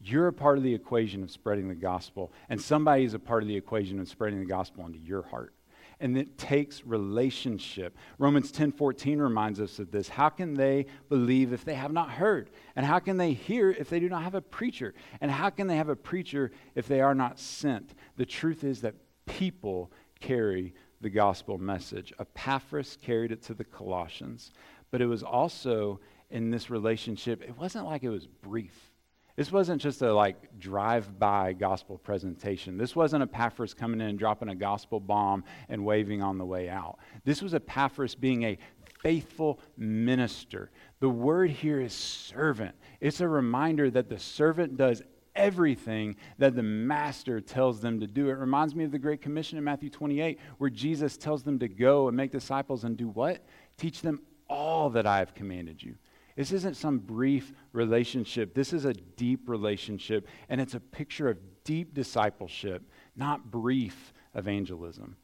You're 0.05 0.27
a 0.27 0.33
part 0.33 0.59
of 0.59 0.65
the 0.65 0.75
equation 0.75 1.23
of 1.23 1.31
spreading 1.31 1.69
the 1.69 1.77
gospel, 1.77 2.33
and 2.49 2.61
somebody 2.61 3.05
is 3.05 3.15
a 3.15 3.21
part 3.21 3.43
of 3.43 3.49
the 3.49 3.57
equation 3.57 4.01
of 4.01 4.09
spreading 4.09 4.41
the 4.41 4.47
gospel 4.47 4.85
into 4.85 4.99
your 4.99 5.23
heart. 5.23 5.55
And 6.01 6.19
it 6.19 6.37
takes 6.37 6.85
relationship. 6.85 7.97
Romans 8.19 8.51
10:14 8.51 9.21
reminds 9.21 9.61
us 9.61 9.79
of 9.79 9.93
this. 9.93 10.09
How 10.09 10.29
can 10.29 10.55
they 10.55 10.87
believe 11.09 11.53
if 11.53 11.65
they 11.65 11.75
have 11.75 11.93
not 11.93 12.11
heard? 12.11 12.51
And 12.75 12.85
how 12.85 12.99
can 12.99 13.17
they 13.17 13.33
hear 13.33 13.71
if 13.71 13.89
they 13.89 14.01
do 14.01 14.09
not 14.09 14.25
have 14.25 14.35
a 14.35 14.41
preacher? 14.41 14.95
And 15.21 15.31
how 15.31 15.51
can 15.51 15.69
they 15.69 15.77
have 15.77 15.89
a 15.89 15.95
preacher 15.95 16.51
if 16.75 16.89
they 16.89 17.01
are 17.01 17.15
not 17.15 17.39
sent? 17.39 17.95
The 18.17 18.27
truth 18.27 18.65
is 18.65 18.81
that 18.81 18.97
people 19.27 19.93
carry 20.19 20.75
the 21.01 21.11
gospel 21.11 21.59
message. 21.59 22.13
Epaphras 22.19 22.99
carried 23.01 23.31
it 23.31 23.43
to 23.43 23.55
the 23.55 23.65
Colossians, 23.65 24.53
but 24.91 25.01
it 25.01 25.07
was 25.07 25.23
also 25.23 26.01
in 26.31 26.51
this 26.51 26.71
relationship, 26.71 27.43
it 27.43 27.57
wasn't 27.57 27.85
like 27.85 28.03
it 28.03 28.09
was 28.09 28.27
brief. 28.27 28.92
This 29.37 29.51
wasn't 29.51 29.81
just 29.81 30.03
a 30.03 30.13
like 30.13 30.59
drive-by 30.59 31.55
gospel 31.55 31.99
presentation. 31.99 32.77
This 32.77 32.95
wasn't 32.95 33.23
Epaphras 33.23 33.73
coming 33.73 34.01
in 34.01 34.09
and 34.09 34.19
dropping 34.19 34.51
a 34.51 34.55
gospel 34.55 35.01
bomb 35.01 35.45
and 35.69 35.85
waving 35.85 36.23
on 36.23 36.39
the 36.39 36.45
way 36.45 36.69
out. 36.69 36.99
This 37.25 37.41
was 37.41 37.55
Epaphras 37.55 38.15
being 38.15 38.43
a 38.43 38.59
faithful 39.01 39.59
minister. 39.77 40.71
The 41.01 41.09
word 41.09 41.51
here 41.51 41.81
is 41.81 41.93
servant. 41.93 42.75
It's 43.01 43.21
a 43.21 43.29
reminder 43.29 43.91
that 43.91 44.09
the 44.09 44.19
servant 44.19 44.77
does 44.77 45.03
everything 45.35 46.17
that 46.39 46.55
the 46.55 46.63
master 46.63 47.41
tells 47.41 47.81
them 47.81 48.01
to 48.01 48.07
do. 48.07 48.29
It 48.29 48.35
reminds 48.35 48.75
me 48.75 48.85
of 48.85 48.93
the 48.93 48.99
Great 48.99 49.23
Commission 49.23 49.57
in 49.57 49.65
Matthew 49.65 49.89
28, 49.89 50.39
where 50.59 50.71
Jesus 50.71 51.17
tells 51.17 51.43
them 51.43 51.59
to 51.59 51.69
go 51.69 52.09
and 52.09 52.17
make 52.17 52.31
disciples 52.31 52.85
and 52.85 52.97
do 52.97 53.09
what? 53.09 53.45
Teach 53.79 54.03
them 54.03 54.21
all 54.49 54.91
that 54.91 55.07
I 55.07 55.19
have 55.19 55.35
commanded 55.35 55.83
you. 55.83 55.97
This 56.37 56.53
isn't 56.53 56.77
some 56.77 56.99
brief 56.99 57.53
relationship. 57.73 58.55
This 58.55 58.73
is 58.73 58.85
a 58.85 58.95
deep 58.95 59.49
relationship, 59.49 60.27
and 60.49 60.61
it's 60.61 60.75
a 60.75 60.81
picture 60.81 61.29
of 61.29 61.39
deep 61.65 61.95
discipleship, 61.95 62.83
not 63.17 63.51
brief 63.51 64.13
evangelism. 64.35 65.17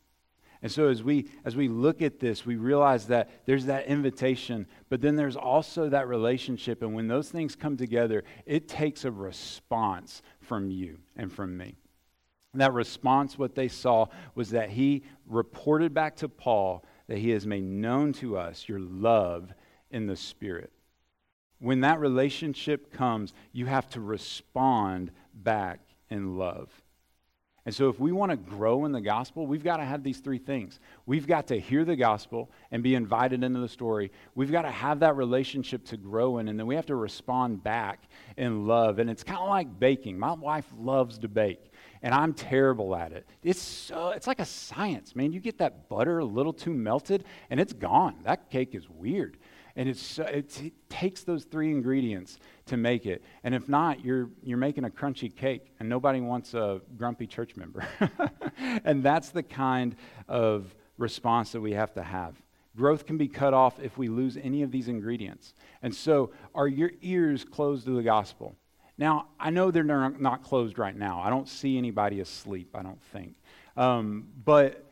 And 0.61 0.71
so 0.73 0.89
as 0.89 1.05
we 1.05 1.31
as 1.45 1.55
we 1.55 1.69
look 1.69 2.03
at 2.03 2.19
this, 2.19 2.45
we 2.45 2.57
realize 2.57 3.07
that 3.07 3.31
there's 3.47 3.67
that 3.67 3.87
invitation, 3.87 4.67
but 4.89 5.01
then 5.01 5.15
there's 5.15 5.37
also 5.37 5.89
that 5.89 6.09
relationship 6.09 6.83
and 6.83 6.95
when 6.95 7.07
those 7.07 7.31
things 7.31 7.55
come 7.55 7.77
together, 7.77 8.25
it 8.45 8.67
takes 8.67 9.05
a 9.05 9.11
response 9.11 10.21
from 10.41 10.71
you 10.71 10.99
and 11.17 11.33
from 11.33 11.57
me. 11.57 11.77
And 12.53 12.61
that 12.61 12.73
response 12.73 13.39
what 13.39 13.55
they 13.55 13.69
saw 13.69 14.07
was 14.35 14.51
that 14.51 14.71
he 14.71 15.05
reported 15.27 15.95
back 15.95 16.17
to 16.17 16.29
Paul 16.29 16.85
that 17.07 17.19
he 17.19 17.31
has 17.31 17.47
made 17.47 17.63
known 17.63 18.13
to 18.15 18.37
us 18.37 18.69
your 18.69 18.81
love 18.81 19.55
in 19.91 20.07
the 20.07 20.17
spirit. 20.17 20.73
When 21.61 21.81
that 21.81 21.99
relationship 21.99 22.93
comes, 22.93 23.35
you 23.53 23.67
have 23.67 23.89
to 23.91 24.01
respond 24.01 25.11
back 25.35 25.81
in 26.11 26.37
love. 26.37 26.71
And 27.69 27.75
so, 27.75 27.91
if 27.91 28.01
we 28.01 28.13
want 28.13 28.31
to 28.31 28.37
grow 28.39 28.87
in 28.87 28.93
the 28.93 29.01
gospel, 29.03 29.47
we've 29.47 29.63
got 29.63 29.77
to 29.77 29.85
have 29.85 30.03
these 30.03 30.21
three 30.21 30.39
things. 30.39 30.81
We've 31.05 31.27
got 31.27 31.49
to 31.49 31.61
hear 31.61 31.85
the 31.85 31.97
gospel 31.97 32.51
and 32.71 32.83
be 32.83 32.95
invited 32.95 33.45
into 33.45 33.61
the 33.61 33.69
story. 33.69 34.11
We've 34.35 34.51
got 34.51 34.63
to 34.63 34.71
have 34.71 35.01
that 35.01 35.17
relationship 35.17 35.85
to 35.89 35.99
grow 35.99 36.39
in, 36.39 36.49
and 36.49 36.59
then 36.59 36.67
we 36.67 36.77
have 36.77 36.87
to 36.87 36.97
respond 36.97 37.63
back 37.63 38.09
in 38.39 38.67
love. 38.67 39.01
And 39.01 39.11
it's 39.11 39.23
kind 39.23 39.41
of 39.41 39.51
like 39.51 39.79
baking. 39.79 40.19
My 40.19 40.33
wife 40.33 40.65
loves 40.79 41.19
to 41.19 41.29
bake, 41.29 41.71
and 42.01 42.15
I'm 42.15 42.33
terrible 42.33 42.97
at 42.97 43.13
it. 43.13 43.27
It's, 43.43 43.61
so, 43.61 44.11
it's 44.11 44.27
like 44.27 44.41
a 44.41 44.47
science, 44.47 45.15
man. 45.15 45.35
You 45.35 45.41
get 45.41 45.59
that 45.59 45.91
butter 45.91 46.21
a 46.21 46.25
little 46.25 46.55
too 46.55 46.73
melted, 46.73 47.25
and 47.51 47.61
it's 47.61 47.75
gone. 47.75 48.15
That 48.25 48.49
cake 48.49 48.75
is 48.75 48.89
weird. 48.89 49.37
And 49.79 49.89
it's, 49.89 50.19
it 50.19 50.61
takes 50.89 51.23
those 51.23 51.45
three 51.45 51.71
ingredients 51.71 52.41
to 52.67 52.77
make 52.77 53.07
it. 53.07 53.23
And 53.45 53.55
if 53.55 53.69
not, 53.69 54.05
you're, 54.05 54.29
you're 54.43 54.59
making 54.59 54.85
a 54.85 54.91
crunchy 54.91 55.35
cake, 55.35 55.73
and 55.79 55.89
nobody 55.89 56.21
wants 56.21 56.53
a 56.53 56.81
grumpy 56.97 57.29
church 57.29 57.55
member. 57.55 57.87
and 58.85 59.05
that's 59.05 59.29
the 59.29 59.45
kind 59.45 59.95
of 60.27 60.75
response 60.97 61.53
that 61.53 61.61
we 61.61 61.75
have 61.75 61.95
to 61.95 62.03
have. 62.03 62.35
Growth 62.77 63.07
can 63.07 63.19
be 63.19 63.29
cut 63.29 63.55
off 63.55 63.79
if 63.79 63.97
we 63.97 64.09
lose 64.09 64.37
any 64.37 64.63
of 64.63 64.73
these 64.73 64.89
ingredients. 64.89 65.55
And 65.81 65.95
so, 65.95 66.33
are 66.57 66.67
your 66.67 66.91
ears 67.01 67.45
closed 67.45 67.85
to 67.85 67.93
the 67.93 68.03
gospel? 68.03 68.57
Now, 68.99 69.29
I 69.39 69.51
know 69.51 69.71
they're 69.71 69.85
not 69.85 70.43
closed 70.43 70.77
right 70.81 70.97
now. 70.97 71.21
I 71.21 71.31
don't 71.31 71.49
see 71.49 71.79
anybody 71.79 72.19
asleep, 72.19 72.75
I 72.75 72.83
don't 72.83 73.03
think. 73.13 73.37
Um, 73.77 74.27
but, 74.45 74.85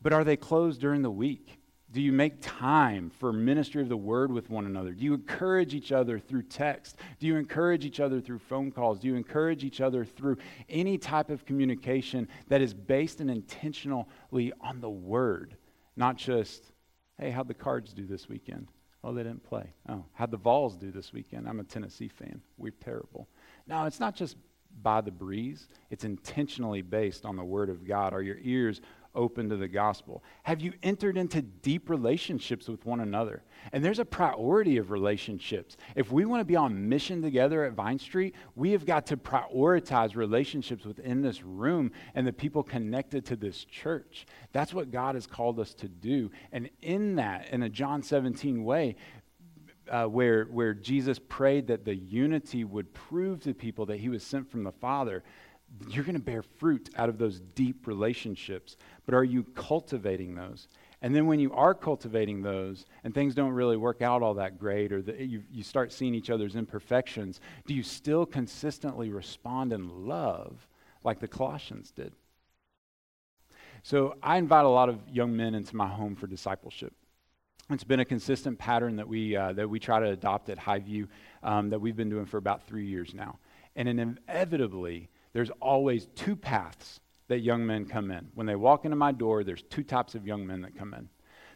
but 0.00 0.12
are 0.12 0.22
they 0.22 0.36
closed 0.36 0.80
during 0.80 1.02
the 1.02 1.10
week? 1.10 1.57
Do 1.90 2.02
you 2.02 2.12
make 2.12 2.42
time 2.42 3.10
for 3.10 3.32
ministry 3.32 3.80
of 3.80 3.88
the 3.88 3.96
word 3.96 4.30
with 4.30 4.50
one 4.50 4.66
another? 4.66 4.92
Do 4.92 5.02
you 5.04 5.14
encourage 5.14 5.72
each 5.72 5.90
other 5.90 6.18
through 6.18 6.42
text? 6.42 6.98
Do 7.18 7.26
you 7.26 7.36
encourage 7.36 7.86
each 7.86 7.98
other 7.98 8.20
through 8.20 8.40
phone 8.40 8.70
calls? 8.70 8.98
Do 8.98 9.08
you 9.08 9.16
encourage 9.16 9.64
each 9.64 9.80
other 9.80 10.04
through 10.04 10.36
any 10.68 10.98
type 10.98 11.30
of 11.30 11.46
communication 11.46 12.28
that 12.48 12.60
is 12.60 12.74
based 12.74 13.20
and 13.20 13.30
intentionally 13.30 14.52
on 14.60 14.80
the 14.80 14.90
word, 14.90 15.56
not 15.96 16.18
just, 16.18 16.72
hey, 17.18 17.30
how'd 17.30 17.48
the 17.48 17.54
cards 17.54 17.94
do 17.94 18.06
this 18.06 18.28
weekend? 18.28 18.68
Oh, 19.02 19.14
they 19.14 19.22
didn't 19.22 19.44
play. 19.44 19.72
Oh, 19.88 20.04
how'd 20.12 20.30
the 20.30 20.36
Vols 20.36 20.76
do 20.76 20.90
this 20.90 21.14
weekend? 21.14 21.48
I'm 21.48 21.60
a 21.60 21.64
Tennessee 21.64 22.08
fan. 22.08 22.42
We're 22.58 22.72
terrible. 22.72 23.28
No, 23.66 23.86
it's 23.86 24.00
not 24.00 24.14
just 24.14 24.36
by 24.82 25.00
the 25.00 25.10
breeze, 25.10 25.68
it's 25.90 26.04
intentionally 26.04 26.82
based 26.82 27.24
on 27.24 27.36
the 27.36 27.44
word 27.44 27.70
of 27.70 27.86
God. 27.86 28.12
Are 28.12 28.22
your 28.22 28.38
ears 28.42 28.80
open 29.18 29.48
to 29.50 29.56
the 29.56 29.68
gospel? 29.68 30.22
Have 30.44 30.60
you 30.60 30.72
entered 30.82 31.18
into 31.18 31.42
deep 31.42 31.90
relationships 31.90 32.68
with 32.68 32.86
one 32.86 33.00
another? 33.00 33.42
And 33.72 33.84
there's 33.84 33.98
a 33.98 34.04
priority 34.04 34.78
of 34.78 34.90
relationships. 34.90 35.76
If 35.96 36.12
we 36.12 36.24
want 36.24 36.40
to 36.40 36.44
be 36.44 36.56
on 36.56 36.88
mission 36.88 37.20
together 37.20 37.64
at 37.64 37.72
Vine 37.72 37.98
Street, 37.98 38.34
we 38.54 38.70
have 38.70 38.86
got 38.86 39.06
to 39.06 39.16
prioritize 39.16 40.14
relationships 40.14 40.84
within 40.84 41.20
this 41.20 41.42
room 41.42 41.90
and 42.14 42.26
the 42.26 42.32
people 42.32 42.62
connected 42.62 43.26
to 43.26 43.36
this 43.36 43.64
church. 43.64 44.26
That's 44.52 44.72
what 44.72 44.92
God 44.92 45.16
has 45.16 45.26
called 45.26 45.58
us 45.58 45.74
to 45.74 45.88
do. 45.88 46.30
And 46.52 46.70
in 46.80 47.16
that, 47.16 47.48
in 47.50 47.64
a 47.64 47.68
John 47.68 48.02
17 48.02 48.64
way, 48.64 48.96
uh, 49.90 50.04
where, 50.04 50.44
where 50.44 50.74
Jesus 50.74 51.18
prayed 51.18 51.66
that 51.68 51.84
the 51.84 51.94
unity 51.94 52.64
would 52.64 52.92
prove 52.94 53.42
to 53.42 53.54
people 53.54 53.86
that 53.86 53.98
he 53.98 54.08
was 54.08 54.22
sent 54.22 54.50
from 54.50 54.64
the 54.64 54.72
Father, 54.72 55.24
you're 55.88 56.04
going 56.04 56.14
to 56.14 56.20
bear 56.20 56.42
fruit 56.42 56.90
out 56.96 57.08
of 57.08 57.18
those 57.18 57.40
deep 57.40 57.86
relationships. 57.86 58.76
But 59.06 59.14
are 59.14 59.24
you 59.24 59.44
cultivating 59.54 60.34
those? 60.34 60.68
And 61.00 61.14
then 61.14 61.26
when 61.26 61.38
you 61.38 61.52
are 61.52 61.74
cultivating 61.74 62.42
those 62.42 62.84
and 63.04 63.14
things 63.14 63.34
don't 63.34 63.52
really 63.52 63.76
work 63.76 64.02
out 64.02 64.22
all 64.22 64.34
that 64.34 64.58
great 64.58 64.92
or 64.92 65.00
the, 65.00 65.24
you, 65.24 65.44
you 65.50 65.62
start 65.62 65.92
seeing 65.92 66.14
each 66.14 66.30
other's 66.30 66.56
imperfections, 66.56 67.40
do 67.66 67.74
you 67.74 67.84
still 67.84 68.26
consistently 68.26 69.10
respond 69.10 69.72
in 69.72 70.08
love 70.08 70.66
like 71.04 71.20
the 71.20 71.28
Colossians 71.28 71.92
did? 71.92 72.12
So 73.84 74.16
I 74.22 74.38
invite 74.38 74.64
a 74.64 74.68
lot 74.68 74.88
of 74.88 74.98
young 75.08 75.36
men 75.36 75.54
into 75.54 75.76
my 75.76 75.86
home 75.86 76.16
for 76.16 76.26
discipleship. 76.26 76.92
It's 77.70 77.84
been 77.84 78.00
a 78.00 78.04
consistent 78.04 78.58
pattern 78.58 78.96
that 78.96 79.06
we, 79.06 79.36
uh, 79.36 79.52
that 79.52 79.68
we 79.68 79.78
try 79.78 80.00
to 80.00 80.06
adopt 80.06 80.48
at 80.48 80.58
Highview 80.58 81.06
um, 81.42 81.70
that 81.70 81.80
we've 81.80 81.96
been 81.96 82.08
doing 82.08 82.26
for 82.26 82.38
about 82.38 82.66
three 82.66 82.86
years 82.86 83.14
now. 83.14 83.38
And 83.76 83.88
inevitably, 83.88 85.10
there's 85.38 85.52
always 85.60 86.08
two 86.16 86.34
paths 86.34 86.98
that 87.28 87.42
young 87.42 87.64
men 87.64 87.84
come 87.84 88.10
in. 88.10 88.26
When 88.34 88.48
they 88.48 88.56
walk 88.56 88.84
into 88.84 88.96
my 88.96 89.12
door, 89.12 89.44
there's 89.44 89.62
two 89.62 89.84
types 89.84 90.16
of 90.16 90.26
young 90.26 90.44
men 90.44 90.62
that 90.62 90.76
come 90.76 90.92
in. 90.94 91.08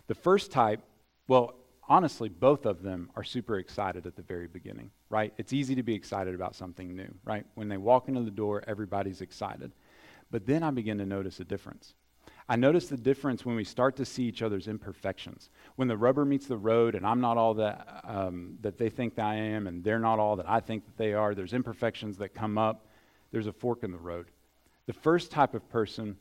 The 0.07 0.15
first 0.15 0.53
type, 0.53 0.85
well, 1.27 1.57
honestly, 1.89 2.29
both 2.29 2.65
of 2.65 2.85
them 2.85 3.11
are 3.17 3.25
super 3.25 3.59
excited 3.59 4.07
at 4.07 4.15
the 4.15 4.23
very 4.23 4.47
beginning, 4.47 4.93
right? 5.11 5.35
It's 5.37 5.53
easy 5.53 5.75
to 5.75 5.83
be 5.83 5.97
excited 5.97 6.33
about 6.33 6.55
something 6.55 6.95
new, 6.95 7.13
right? 7.25 7.45
When 7.57 7.69
they 7.69 7.77
walk 7.77 8.07
into 8.07 8.23
the 8.23 8.31
door, 8.31 8.63
everybody's 8.69 9.21
excited. 9.21 9.73
But 10.31 10.47
then 10.47 10.63
I 10.63 10.71
begin 10.71 10.99
to 10.99 11.05
notice 11.05 11.41
a 11.41 11.45
difference. 11.45 11.95
I 12.49 12.55
notice 12.55 12.87
the 12.87 12.97
difference 12.97 13.45
when 13.45 13.57
we 13.57 13.65
start 13.65 13.97
to 13.97 14.05
see 14.05 14.23
each 14.23 14.43
other's 14.43 14.69
imperfections. 14.69 15.51
When 15.75 15.89
the 15.89 15.97
rubber 15.97 16.25
meets 16.25 16.47
the 16.47 16.57
road 16.57 16.95
and 16.95 17.05
I'm 17.05 17.21
not 17.21 17.37
all 17.37 17.55
that, 17.55 18.05
um, 18.05 18.59
that 18.61 18.79
they 18.79 18.91
think 18.91 19.17
that 19.17 19.27
I 19.27 19.35
am 19.35 19.67
and 19.67 19.83
they're 19.83 19.99
not 19.99 20.21
all 20.21 20.37
that 20.37 20.49
I 20.49 20.61
think 20.61 20.85
that 20.85 20.97
they 20.97 21.15
are, 21.15 21.35
there's 21.35 21.53
imperfections 21.53 22.19
that 22.19 22.33
come 22.33 22.59
up 22.59 22.87
there's 23.33 23.47
a 23.47 23.53
fork 23.53 23.83
in 23.83 23.91
the 23.91 23.99
road. 23.99 24.27
The 24.87 24.93
first 24.93 25.31
type 25.31 25.55
of 25.55 25.69
person, 25.69 26.17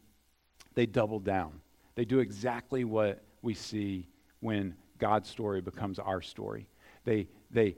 they 0.73 0.85
double 0.85 1.19
down. 1.19 1.61
They 1.95 2.05
do 2.05 2.19
exactly 2.19 2.85
what 2.85 3.21
we 3.41 3.53
see 3.53 4.07
when 4.39 4.75
God's 4.97 5.29
story 5.29 5.61
becomes 5.61 5.99
our 5.99 6.21
story. 6.21 6.67
They, 7.03 7.27
they, 7.51 7.75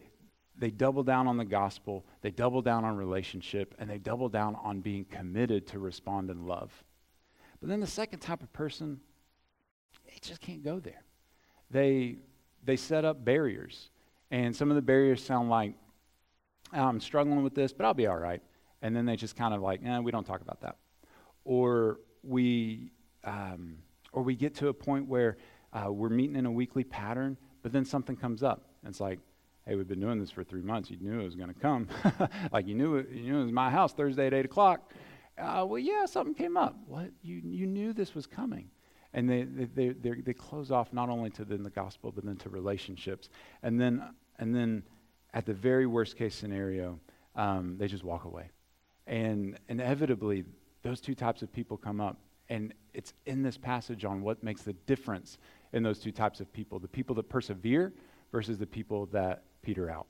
they 0.58 0.70
double 0.70 1.04
down 1.04 1.28
on 1.28 1.38
the 1.38 1.46
gospel, 1.46 2.06
they 2.22 2.32
double 2.32 2.62
down 2.62 2.86
on 2.86 2.96
relationship, 2.96 3.74
and 3.80 3.90
they 3.90 3.98
double 3.98 4.30
down 4.30 4.56
on 4.64 4.82
being 4.82 5.06
committed 5.06 5.66
to 5.68 5.80
respond 5.80 6.30
in 6.30 6.46
love. 6.46 6.72
But 7.60 7.70
then 7.70 7.80
the 7.80 7.88
second 7.88 8.20
type 8.20 8.44
of 8.44 8.54
person, 8.54 9.00
they 10.06 10.18
just 10.22 10.42
can't 10.42 10.64
go 10.64 10.80
there. 10.80 11.04
They, 11.72 12.18
they 12.64 12.76
set 12.76 13.04
up 13.04 13.26
barriers. 13.26 13.90
And 14.30 14.56
some 14.56 14.70
of 14.70 14.76
the 14.76 14.82
barriers 14.82 15.24
sound 15.24 15.50
like, 15.50 15.74
oh, 16.74 16.84
I'm 16.84 17.00
struggling 17.00 17.42
with 17.42 17.56
this, 17.56 17.74
but 17.74 17.86
I'll 17.86 17.94
be 17.94 18.08
all 18.08 18.18
right 18.18 18.42
and 18.84 18.94
then 18.94 19.06
they 19.06 19.16
just 19.16 19.36
kind 19.38 19.54
of 19.54 19.62
like, 19.62 19.80
eh, 19.84 20.00
we 20.00 20.12
don't 20.12 20.26
talk 20.26 20.42
about 20.42 20.62
that. 20.62 20.76
Or 21.46 22.02
we, 22.22 22.92
um, 23.24 23.78
or 24.12 24.22
we 24.24 24.36
get 24.36 24.56
to 24.56 24.68
a 24.68 24.74
point 24.74 25.08
where 25.08 25.38
uh, 25.72 25.92
we're 25.92 26.10
meeting 26.10 26.36
in 26.36 26.46
a 26.46 26.52
weekly 26.52 26.84
pattern, 26.84 27.38
but 27.64 27.72
then 27.72 27.86
something 27.86 28.18
comes 28.18 28.44
up. 28.44 28.66
And 28.84 28.92
it's 28.92 29.00
like, 29.00 29.20
hey, 29.66 29.76
we've 29.76 29.88
been 29.88 30.02
doing 30.02 30.20
this 30.20 30.30
for 30.30 30.44
three 30.44 30.62
months. 30.62 30.92
You 30.92 30.98
knew 31.00 31.22
it 31.22 31.24
was 31.24 31.36
going 31.36 31.48
to 31.48 31.60
come. 31.60 31.88
like 32.52 32.68
you 32.68 32.76
knew 32.76 32.98
it, 32.98 33.10
you 33.10 33.32
knew 33.32 33.40
it 33.40 33.44
was 33.44 33.54
my 33.54 33.72
house 33.72 33.94
Thursday 33.94 34.28
at 34.28 34.34
8 34.34 34.46
o'clock. 34.46 34.92
Uh, 35.38 35.66
well, 35.68 35.80
yeah, 35.80 36.06
something 36.06 36.36
came 36.36 36.58
up. 36.58 36.76
What? 36.86 37.10
You, 37.22 37.42
you 37.44 37.66
knew 37.66 37.94
this 37.94 38.14
was 38.14 38.28
coming. 38.28 38.70
And 39.14 39.30
they, 39.30 39.44
they, 39.44 39.90
they, 39.90 40.12
they 40.12 40.34
close 40.34 40.72
off 40.72 40.92
not 40.92 41.08
only 41.08 41.30
to 41.32 41.46
the, 41.46 41.56
the 41.56 41.70
gospel, 41.70 42.12
but 42.12 42.26
then 42.26 42.36
to 42.38 42.50
relationships. 42.50 43.30
And 43.62 43.80
then, 43.80 44.04
and 44.40 44.54
then 44.54 44.84
at 45.34 45.46
the 45.46 45.54
very 45.54 45.86
worst 45.86 46.18
case 46.18 46.36
scenario, 46.36 47.00
um, 47.38 47.78
they 47.78 47.88
just 47.88 48.04
walk 48.04 48.26
away. 48.26 48.50
And 49.08 49.60
inevitably, 49.70 50.46
those 50.82 51.02
two 51.02 51.16
types 51.16 51.42
of 51.42 51.52
people 51.52 51.78
come 51.78 52.00
up. 52.00 52.18
And 52.50 52.74
it's 52.94 53.14
in 53.26 53.42
this 53.42 53.58
passage 53.58 54.06
on 54.06 54.22
what 54.22 54.44
makes 54.44 54.62
the 54.62 54.74
difference 54.74 55.38
in 55.72 55.82
those 55.82 56.00
two 56.00 56.12
types 56.12 56.40
of 56.40 56.52
people 56.54 56.80
the 56.80 56.88
people 56.88 57.16
that 57.16 57.30
persevere 57.30 57.94
versus 58.32 58.58
the 58.58 58.68
people 58.68 59.08
that 59.08 59.44
peter 59.62 59.90
out. 59.90 60.08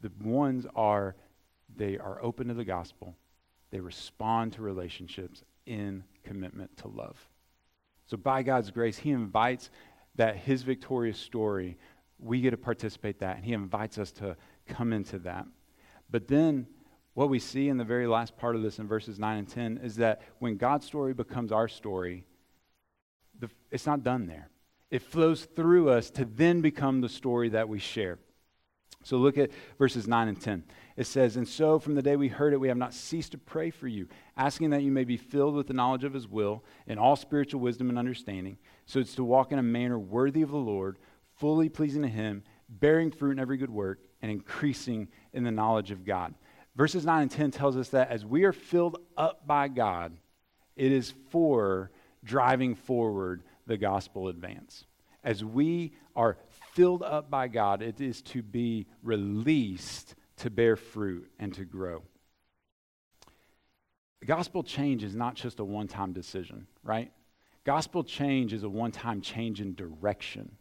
The 0.00 0.10
ones 0.22 0.66
are, 0.74 1.14
they 1.76 1.98
are 1.98 2.22
open 2.22 2.48
to 2.48 2.54
the 2.54 2.64
gospel, 2.64 3.14
they 3.70 3.80
respond 3.80 4.54
to 4.54 4.62
relationships 4.62 5.42
in 5.66 6.04
commitment 6.24 6.76
to 6.78 6.88
love. 6.88 7.16
So, 8.06 8.16
by 8.16 8.42
God's 8.42 8.70
grace, 8.70 8.98
He 8.98 9.10
invites 9.10 9.70
that 10.14 10.36
His 10.36 10.62
victorious 10.62 11.18
story, 11.18 11.76
we 12.18 12.40
get 12.40 12.50
to 12.50 12.56
participate 12.56 13.18
that, 13.20 13.36
and 13.36 13.44
He 13.44 13.52
invites 13.52 13.98
us 13.98 14.12
to 14.12 14.36
come 14.66 14.92
into 14.92 15.18
that. 15.20 15.46
But 16.10 16.28
then 16.28 16.66
what 17.16 17.30
we 17.30 17.38
see 17.38 17.70
in 17.70 17.78
the 17.78 17.84
very 17.84 18.06
last 18.06 18.36
part 18.36 18.56
of 18.56 18.62
this 18.62 18.78
in 18.78 18.86
verses 18.86 19.18
9 19.18 19.38
and 19.38 19.48
10 19.48 19.80
is 19.82 19.96
that 19.96 20.20
when 20.38 20.58
God's 20.58 20.84
story 20.84 21.14
becomes 21.14 21.50
our 21.50 21.66
story, 21.66 22.26
the, 23.38 23.48
it's 23.70 23.86
not 23.86 24.04
done 24.04 24.26
there. 24.26 24.50
It 24.90 25.00
flows 25.00 25.46
through 25.46 25.88
us 25.88 26.10
to 26.10 26.26
then 26.26 26.60
become 26.60 27.00
the 27.00 27.08
story 27.08 27.48
that 27.48 27.70
we 27.70 27.78
share. 27.78 28.18
So 29.02 29.16
look 29.16 29.38
at 29.38 29.50
verses 29.78 30.06
9 30.06 30.28
and 30.28 30.38
10. 30.38 30.64
It 30.98 31.06
says, 31.06 31.38
And 31.38 31.48
so 31.48 31.78
from 31.78 31.94
the 31.94 32.02
day 32.02 32.16
we 32.16 32.28
heard 32.28 32.52
it, 32.52 32.60
we 32.60 32.68
have 32.68 32.76
not 32.76 32.92
ceased 32.92 33.32
to 33.32 33.38
pray 33.38 33.70
for 33.70 33.88
you, 33.88 34.08
asking 34.36 34.68
that 34.70 34.82
you 34.82 34.92
may 34.92 35.04
be 35.04 35.16
filled 35.16 35.54
with 35.54 35.68
the 35.68 35.72
knowledge 35.72 36.04
of 36.04 36.12
his 36.12 36.28
will 36.28 36.64
and 36.86 37.00
all 37.00 37.16
spiritual 37.16 37.62
wisdom 37.62 37.88
and 37.88 37.98
understanding, 37.98 38.58
so 38.84 39.00
as 39.00 39.14
to 39.14 39.24
walk 39.24 39.52
in 39.52 39.58
a 39.58 39.62
manner 39.62 39.98
worthy 39.98 40.42
of 40.42 40.50
the 40.50 40.58
Lord, 40.58 40.98
fully 41.38 41.70
pleasing 41.70 42.02
to 42.02 42.08
him, 42.08 42.42
bearing 42.68 43.10
fruit 43.10 43.30
in 43.30 43.38
every 43.38 43.56
good 43.56 43.70
work, 43.70 44.00
and 44.20 44.30
increasing 44.30 45.08
in 45.32 45.44
the 45.44 45.50
knowledge 45.50 45.90
of 45.90 46.04
God. 46.04 46.34
Verses 46.76 47.06
9 47.06 47.22
and 47.22 47.30
10 47.30 47.50
tells 47.52 47.76
us 47.76 47.88
that 47.90 48.10
as 48.10 48.24
we 48.24 48.44
are 48.44 48.52
filled 48.52 48.98
up 49.16 49.46
by 49.46 49.66
God, 49.68 50.12
it 50.76 50.92
is 50.92 51.14
for 51.30 51.90
driving 52.22 52.74
forward 52.74 53.42
the 53.66 53.78
gospel 53.78 54.28
advance. 54.28 54.84
As 55.24 55.42
we 55.42 55.92
are 56.14 56.36
filled 56.74 57.02
up 57.02 57.30
by 57.30 57.48
God, 57.48 57.80
it 57.80 58.00
is 58.00 58.20
to 58.22 58.42
be 58.42 58.86
released 59.02 60.14
to 60.38 60.50
bear 60.50 60.76
fruit 60.76 61.30
and 61.38 61.54
to 61.54 61.64
grow. 61.64 62.02
Gospel 64.24 64.62
change 64.62 65.02
is 65.02 65.14
not 65.14 65.34
just 65.34 65.60
a 65.60 65.64
one 65.64 65.88
time 65.88 66.12
decision, 66.12 66.66
right? 66.82 67.10
Gospel 67.64 68.04
change 68.04 68.52
is 68.52 68.64
a 68.64 68.68
one 68.68 68.92
time 68.92 69.20
change 69.20 69.60
in 69.60 69.74
direction. 69.74 70.56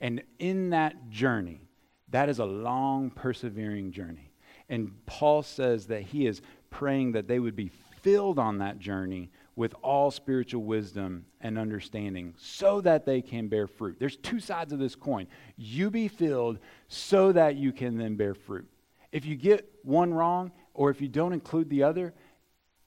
And 0.00 0.22
in 0.38 0.70
that 0.70 1.10
journey, 1.10 1.60
that 2.08 2.28
is 2.28 2.38
a 2.38 2.44
long, 2.44 3.10
persevering 3.10 3.92
journey. 3.92 4.27
And 4.68 4.92
Paul 5.06 5.42
says 5.42 5.86
that 5.86 6.02
he 6.02 6.26
is 6.26 6.42
praying 6.70 7.12
that 7.12 7.28
they 7.28 7.38
would 7.38 7.56
be 7.56 7.70
filled 8.02 8.38
on 8.38 8.58
that 8.58 8.78
journey 8.78 9.30
with 9.56 9.74
all 9.82 10.10
spiritual 10.10 10.62
wisdom 10.62 11.24
and 11.40 11.58
understanding 11.58 12.34
so 12.36 12.80
that 12.80 13.04
they 13.04 13.20
can 13.20 13.48
bear 13.48 13.66
fruit. 13.66 13.96
There's 13.98 14.16
two 14.16 14.38
sides 14.38 14.72
of 14.72 14.78
this 14.78 14.94
coin. 14.94 15.26
You 15.56 15.90
be 15.90 16.06
filled 16.06 16.58
so 16.86 17.32
that 17.32 17.56
you 17.56 17.72
can 17.72 17.98
then 17.98 18.14
bear 18.14 18.34
fruit. 18.34 18.68
If 19.10 19.24
you 19.24 19.34
get 19.34 19.68
one 19.82 20.14
wrong 20.14 20.52
or 20.74 20.90
if 20.90 21.00
you 21.00 21.08
don't 21.08 21.32
include 21.32 21.70
the 21.70 21.82
other, 21.82 22.14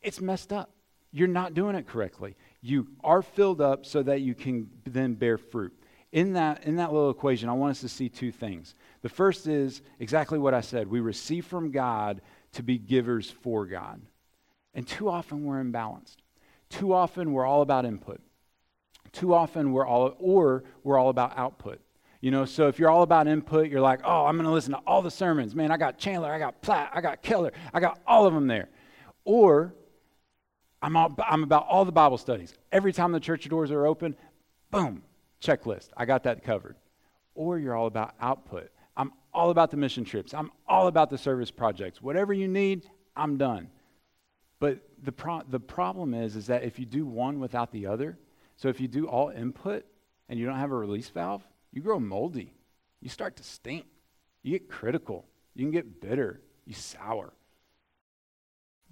it's 0.01 0.21
messed 0.21 0.53
up. 0.53 0.71
You're 1.11 1.27
not 1.27 1.53
doing 1.53 1.75
it 1.75 1.87
correctly. 1.87 2.37
You 2.61 2.87
are 3.03 3.21
filled 3.21 3.59
up 3.59 3.85
so 3.85 4.01
that 4.03 4.21
you 4.21 4.33
can 4.33 4.69
then 4.85 5.15
bear 5.15 5.37
fruit. 5.37 5.73
In 6.11 6.33
that, 6.33 6.65
in 6.65 6.75
that 6.75 6.91
little 6.91 7.09
equation, 7.09 7.47
I 7.47 7.53
want 7.53 7.71
us 7.71 7.81
to 7.81 7.89
see 7.89 8.09
two 8.09 8.31
things. 8.31 8.75
The 9.01 9.09
first 9.09 9.47
is 9.47 9.81
exactly 9.99 10.37
what 10.37 10.53
I 10.53 10.61
said 10.61 10.87
we 10.87 10.99
receive 10.99 11.45
from 11.45 11.71
God 11.71 12.21
to 12.53 12.63
be 12.63 12.77
givers 12.77 13.29
for 13.29 13.65
God. 13.65 14.01
And 14.73 14.85
too 14.85 15.09
often 15.09 15.45
we're 15.45 15.63
imbalanced. 15.63 16.17
Too 16.69 16.93
often 16.93 17.33
we're 17.33 17.45
all 17.45 17.61
about 17.61 17.85
input. 17.85 18.21
Too 19.11 19.33
often 19.33 19.71
we're 19.71 19.85
all, 19.85 20.15
or 20.19 20.63
we're 20.83 20.97
all 20.97 21.09
about 21.09 21.37
output. 21.37 21.79
You 22.21 22.31
know, 22.31 22.45
so 22.45 22.67
if 22.67 22.77
you're 22.77 22.89
all 22.89 23.01
about 23.01 23.27
input, 23.27 23.69
you're 23.69 23.81
like, 23.81 24.01
oh, 24.03 24.25
I'm 24.25 24.35
going 24.35 24.45
to 24.45 24.53
listen 24.53 24.73
to 24.73 24.79
all 24.85 25.01
the 25.01 25.11
sermons. 25.11 25.55
Man, 25.55 25.71
I 25.71 25.77
got 25.77 25.97
Chandler, 25.97 26.31
I 26.31 26.39
got 26.39 26.61
Platt, 26.61 26.91
I 26.93 27.01
got 27.01 27.21
Keller, 27.21 27.51
I 27.73 27.79
got 27.79 27.99
all 28.05 28.25
of 28.25 28.33
them 28.33 28.47
there. 28.47 28.69
Or 29.25 29.73
I'm, 30.81 30.95
all, 30.95 31.15
I'm 31.27 31.43
about 31.43 31.67
all 31.67 31.83
the 31.83 31.91
Bible 31.91 32.17
studies. 32.17 32.53
Every 32.71 32.93
time 32.93 33.11
the 33.11 33.19
church 33.19 33.49
doors 33.49 33.71
are 33.71 33.85
open, 33.85 34.15
boom, 34.69 35.03
checklist. 35.41 35.89
I 35.97 36.05
got 36.05 36.23
that 36.23 36.43
covered. 36.43 36.75
Or 37.35 37.57
you're 37.57 37.75
all 37.75 37.87
about 37.87 38.13
output. 38.19 38.69
I'm 38.95 39.11
all 39.33 39.49
about 39.49 39.71
the 39.71 39.77
mission 39.77 40.03
trips. 40.03 40.33
I'm 40.33 40.51
all 40.67 40.87
about 40.87 41.09
the 41.09 41.17
service 41.17 41.51
projects. 41.51 42.01
Whatever 42.01 42.33
you 42.33 42.47
need, 42.47 42.89
I'm 43.15 43.37
done. 43.37 43.69
But 44.59 44.79
the, 45.01 45.11
pro- 45.11 45.43
the 45.49 45.59
problem 45.59 46.13
is, 46.13 46.35
is 46.35 46.47
that 46.47 46.63
if 46.63 46.77
you 46.77 46.85
do 46.85 47.05
one 47.05 47.39
without 47.39 47.71
the 47.71 47.87
other, 47.87 48.17
so 48.57 48.67
if 48.67 48.79
you 48.79 48.87
do 48.87 49.07
all 49.07 49.29
input 49.29 49.85
and 50.29 50.39
you 50.39 50.45
don't 50.45 50.57
have 50.57 50.71
a 50.71 50.75
release 50.75 51.09
valve, 51.09 51.43
you 51.71 51.81
grow 51.81 51.99
moldy. 51.99 52.53
You 52.99 53.09
start 53.09 53.37
to 53.37 53.43
stink. 53.43 53.85
You 54.43 54.51
get 54.51 54.69
critical. 54.69 55.25
You 55.55 55.65
can 55.65 55.71
get 55.71 55.99
bitter. 55.99 56.41
You 56.65 56.73
sour. 56.73 57.33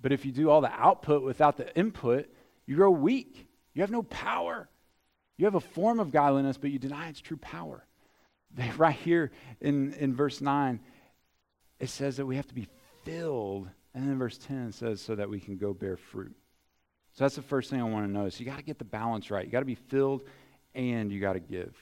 But 0.01 0.11
if 0.11 0.25
you 0.25 0.31
do 0.31 0.49
all 0.49 0.61
the 0.61 0.71
output 0.71 1.23
without 1.23 1.57
the 1.57 1.75
input, 1.77 2.27
you 2.65 2.75
grow 2.75 2.89
weak. 2.89 3.47
You 3.73 3.81
have 3.81 3.91
no 3.91 4.03
power. 4.03 4.69
You 5.39 5.45
have 5.45 5.55
a 5.55 5.61
form 5.61 5.99
of 5.99 6.11
godliness, 6.11 6.57
but 6.57 6.69
you 6.69 6.77
deny 6.77 7.07
its 7.07 7.21
true 7.21 7.37
power. 7.37 7.85
Right 8.77 8.95
here 8.95 9.31
in, 9.61 9.93
in 9.93 10.15
verse 10.15 10.41
9, 10.41 10.79
it 11.79 11.89
says 11.89 12.17
that 12.17 12.25
we 12.25 12.35
have 12.35 12.47
to 12.47 12.53
be 12.53 12.67
filled 13.05 13.69
and 13.93 14.07
then 14.07 14.17
verse 14.17 14.37
10 14.37 14.71
says, 14.71 15.01
so 15.01 15.15
that 15.15 15.29
we 15.29 15.39
can 15.39 15.57
go 15.57 15.73
bear 15.73 15.97
fruit. 15.97 16.35
So 17.13 17.23
that's 17.23 17.35
the 17.35 17.41
first 17.41 17.69
thing 17.69 17.79
I 17.81 17.85
want 17.85 18.05
to 18.05 18.11
notice. 18.11 18.39
You 18.39 18.45
got 18.45 18.57
to 18.57 18.63
get 18.63 18.77
the 18.77 18.85
balance 18.85 19.31
right. 19.31 19.45
You 19.45 19.51
got 19.51 19.59
to 19.59 19.65
be 19.65 19.75
filled 19.75 20.23
and 20.75 21.11
you 21.11 21.19
got 21.19 21.33
to 21.33 21.39
give. 21.39 21.73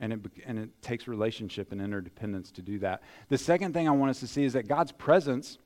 And 0.00 0.12
it, 0.12 0.20
and 0.46 0.58
it 0.58 0.82
takes 0.82 1.08
relationship 1.08 1.72
and 1.72 1.80
interdependence 1.80 2.50
to 2.52 2.62
do 2.62 2.78
that. 2.80 3.02
The 3.28 3.38
second 3.38 3.72
thing 3.72 3.88
I 3.88 3.92
want 3.92 4.10
us 4.10 4.20
to 4.20 4.26
see 4.26 4.44
is 4.44 4.54
that 4.54 4.68
God's 4.68 4.92
presence 4.92 5.58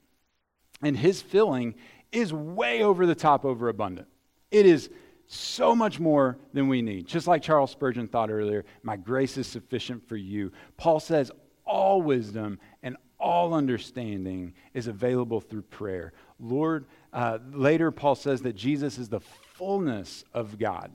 and 0.82 0.96
his 0.96 1.22
filling 1.22 1.74
is 2.12 2.32
way 2.32 2.82
over 2.82 3.06
the 3.06 3.14
top, 3.14 3.44
over 3.44 3.68
abundant. 3.68 4.08
It 4.50 4.66
is 4.66 4.90
so 5.34 5.74
much 5.74 6.00
more 6.00 6.38
than 6.52 6.68
we 6.68 6.82
need. 6.82 7.06
Just 7.06 7.26
like 7.26 7.42
Charles 7.42 7.70
Spurgeon 7.70 8.08
thought 8.08 8.30
earlier, 8.30 8.64
my 8.82 8.96
grace 8.96 9.36
is 9.36 9.46
sufficient 9.46 10.06
for 10.08 10.16
you. 10.16 10.52
Paul 10.76 11.00
says 11.00 11.30
all 11.64 12.02
wisdom 12.02 12.58
and 12.82 12.96
all 13.18 13.54
understanding 13.54 14.54
is 14.74 14.86
available 14.86 15.40
through 15.40 15.62
prayer. 15.62 16.12
Lord, 16.38 16.86
uh, 17.12 17.38
later 17.52 17.90
Paul 17.90 18.14
says 18.14 18.42
that 18.42 18.54
Jesus 18.54 18.98
is 18.98 19.08
the 19.08 19.20
fullness 19.20 20.24
of 20.34 20.58
God. 20.58 20.90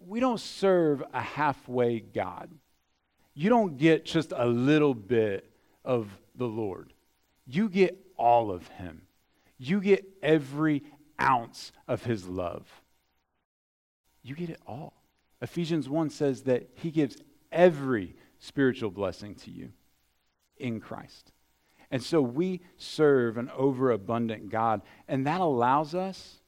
We 0.00 0.18
don't 0.18 0.40
serve 0.40 1.02
a 1.12 1.20
halfway 1.20 2.00
God. 2.00 2.50
You 3.34 3.48
don't 3.48 3.76
get 3.76 4.04
just 4.04 4.32
a 4.34 4.46
little 4.46 4.94
bit 4.94 5.48
of 5.84 6.08
the 6.34 6.48
Lord, 6.48 6.92
you 7.46 7.68
get 7.68 7.98
all 8.16 8.50
of 8.50 8.66
Him. 8.68 9.02
You 9.58 9.80
get 9.80 10.06
every 10.22 10.84
ounce 11.20 11.72
of 11.88 12.04
His 12.04 12.28
love. 12.28 12.66
You 14.28 14.34
get 14.34 14.50
it 14.50 14.60
all. 14.66 14.92
Ephesians 15.40 15.88
1 15.88 16.10
says 16.10 16.42
that 16.42 16.68
He 16.74 16.90
gives 16.90 17.16
every 17.50 18.14
spiritual 18.38 18.90
blessing 18.90 19.34
to 19.36 19.50
you 19.50 19.70
in 20.58 20.80
Christ. 20.80 21.32
And 21.90 22.02
so 22.02 22.20
we 22.20 22.60
serve 22.76 23.38
an 23.38 23.50
overabundant 23.56 24.50
God, 24.50 24.82
and 25.08 25.26
that 25.26 25.40
allows 25.40 25.94
us 25.94 26.40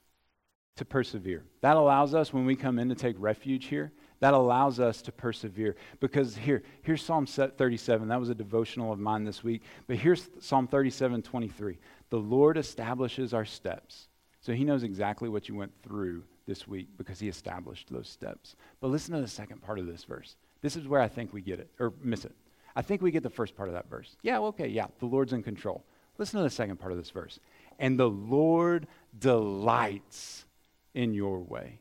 to 0.77 0.85
persevere. 0.85 1.45
That 1.62 1.77
allows 1.77 2.14
us, 2.14 2.33
when 2.33 2.45
we 2.45 2.55
come 2.55 2.79
in 2.79 2.90
to 2.90 2.95
take 2.95 3.16
refuge 3.19 3.66
here, 3.66 3.93
that 4.21 4.35
allows 4.35 4.79
us 4.79 5.01
to 5.03 5.12
persevere. 5.12 5.77
Because 5.99 6.37
here, 6.37 6.62
here's 6.83 7.03
Psalm 7.03 7.25
37. 7.25 8.09
That 8.09 8.21
was 8.21 8.29
a 8.29 8.35
devotional 8.35 8.93
of 8.93 8.99
mine 8.99 9.25
this 9.25 9.43
week. 9.43 9.62
But 9.87 9.97
here's 9.97 10.29
Psalm 10.40 10.66
37 10.66 11.23
23. 11.23 11.79
The 12.11 12.19
Lord 12.19 12.59
establishes 12.59 13.33
our 13.33 13.47
steps. 13.47 14.09
So 14.43 14.53
he 14.53 14.64
knows 14.64 14.83
exactly 14.83 15.31
what 15.31 15.49
you 15.49 15.55
went 15.55 15.73
through 15.83 16.25
this 16.50 16.66
week 16.66 16.88
because 16.98 17.20
he 17.20 17.28
established 17.28 17.86
those 17.92 18.08
steps. 18.08 18.56
But 18.80 18.88
listen 18.88 19.14
to 19.14 19.20
the 19.20 19.28
second 19.28 19.62
part 19.62 19.78
of 19.78 19.86
this 19.86 20.02
verse. 20.02 20.34
This 20.62 20.74
is 20.74 20.88
where 20.88 21.00
I 21.00 21.06
think 21.06 21.32
we 21.32 21.40
get 21.40 21.60
it, 21.60 21.70
or 21.78 21.92
miss 22.02 22.24
it. 22.24 22.34
I 22.74 22.82
think 22.82 23.02
we 23.02 23.12
get 23.12 23.22
the 23.22 23.30
first 23.30 23.56
part 23.56 23.68
of 23.68 23.74
that 23.74 23.88
verse. 23.88 24.16
Yeah, 24.22 24.40
okay, 24.40 24.66
yeah, 24.66 24.88
the 24.98 25.06
Lord's 25.06 25.32
in 25.32 25.44
control. 25.44 25.84
Listen 26.18 26.38
to 26.38 26.44
the 26.44 26.50
second 26.50 26.80
part 26.80 26.90
of 26.90 26.98
this 26.98 27.10
verse. 27.10 27.38
And 27.78 27.96
the 27.96 28.10
Lord 28.10 28.88
delights 29.16 30.44
in 30.92 31.14
your 31.14 31.38
way. 31.38 31.78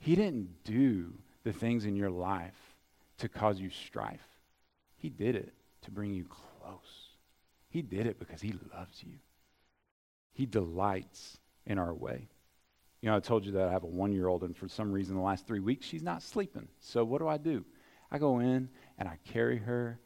He 0.00 0.16
didn't 0.16 0.64
do 0.64 1.12
the 1.44 1.52
things 1.52 1.84
in 1.84 1.94
your 1.94 2.10
life 2.10 2.74
to 3.18 3.28
cause 3.28 3.60
you 3.60 3.70
strife, 3.70 4.26
He 4.96 5.10
did 5.10 5.36
it 5.36 5.54
to 5.82 5.92
bring 5.92 6.12
you 6.12 6.24
close. 6.24 6.80
He 7.70 7.82
did 7.82 8.08
it 8.08 8.18
because 8.18 8.40
He 8.40 8.52
loves 8.74 9.04
you. 9.04 9.14
He 10.32 10.44
delights 10.44 11.38
in 11.64 11.78
our 11.78 11.94
way. 11.94 12.28
You 13.06 13.12
know, 13.12 13.18
I 13.18 13.20
told 13.20 13.46
you 13.46 13.52
that 13.52 13.68
I 13.68 13.70
have 13.70 13.84
a 13.84 13.86
one 13.86 14.10
year 14.10 14.26
old, 14.26 14.42
and 14.42 14.56
for 14.56 14.66
some 14.66 14.90
reason, 14.90 15.14
the 15.14 15.22
last 15.22 15.46
three 15.46 15.60
weeks, 15.60 15.86
she's 15.86 16.02
not 16.02 16.24
sleeping. 16.24 16.66
So, 16.80 17.04
what 17.04 17.20
do 17.20 17.28
I 17.28 17.36
do? 17.36 17.64
I 18.10 18.18
go 18.18 18.40
in 18.40 18.68
and 18.98 19.08
I 19.08 19.16
carry 19.30 19.58
her 19.58 20.00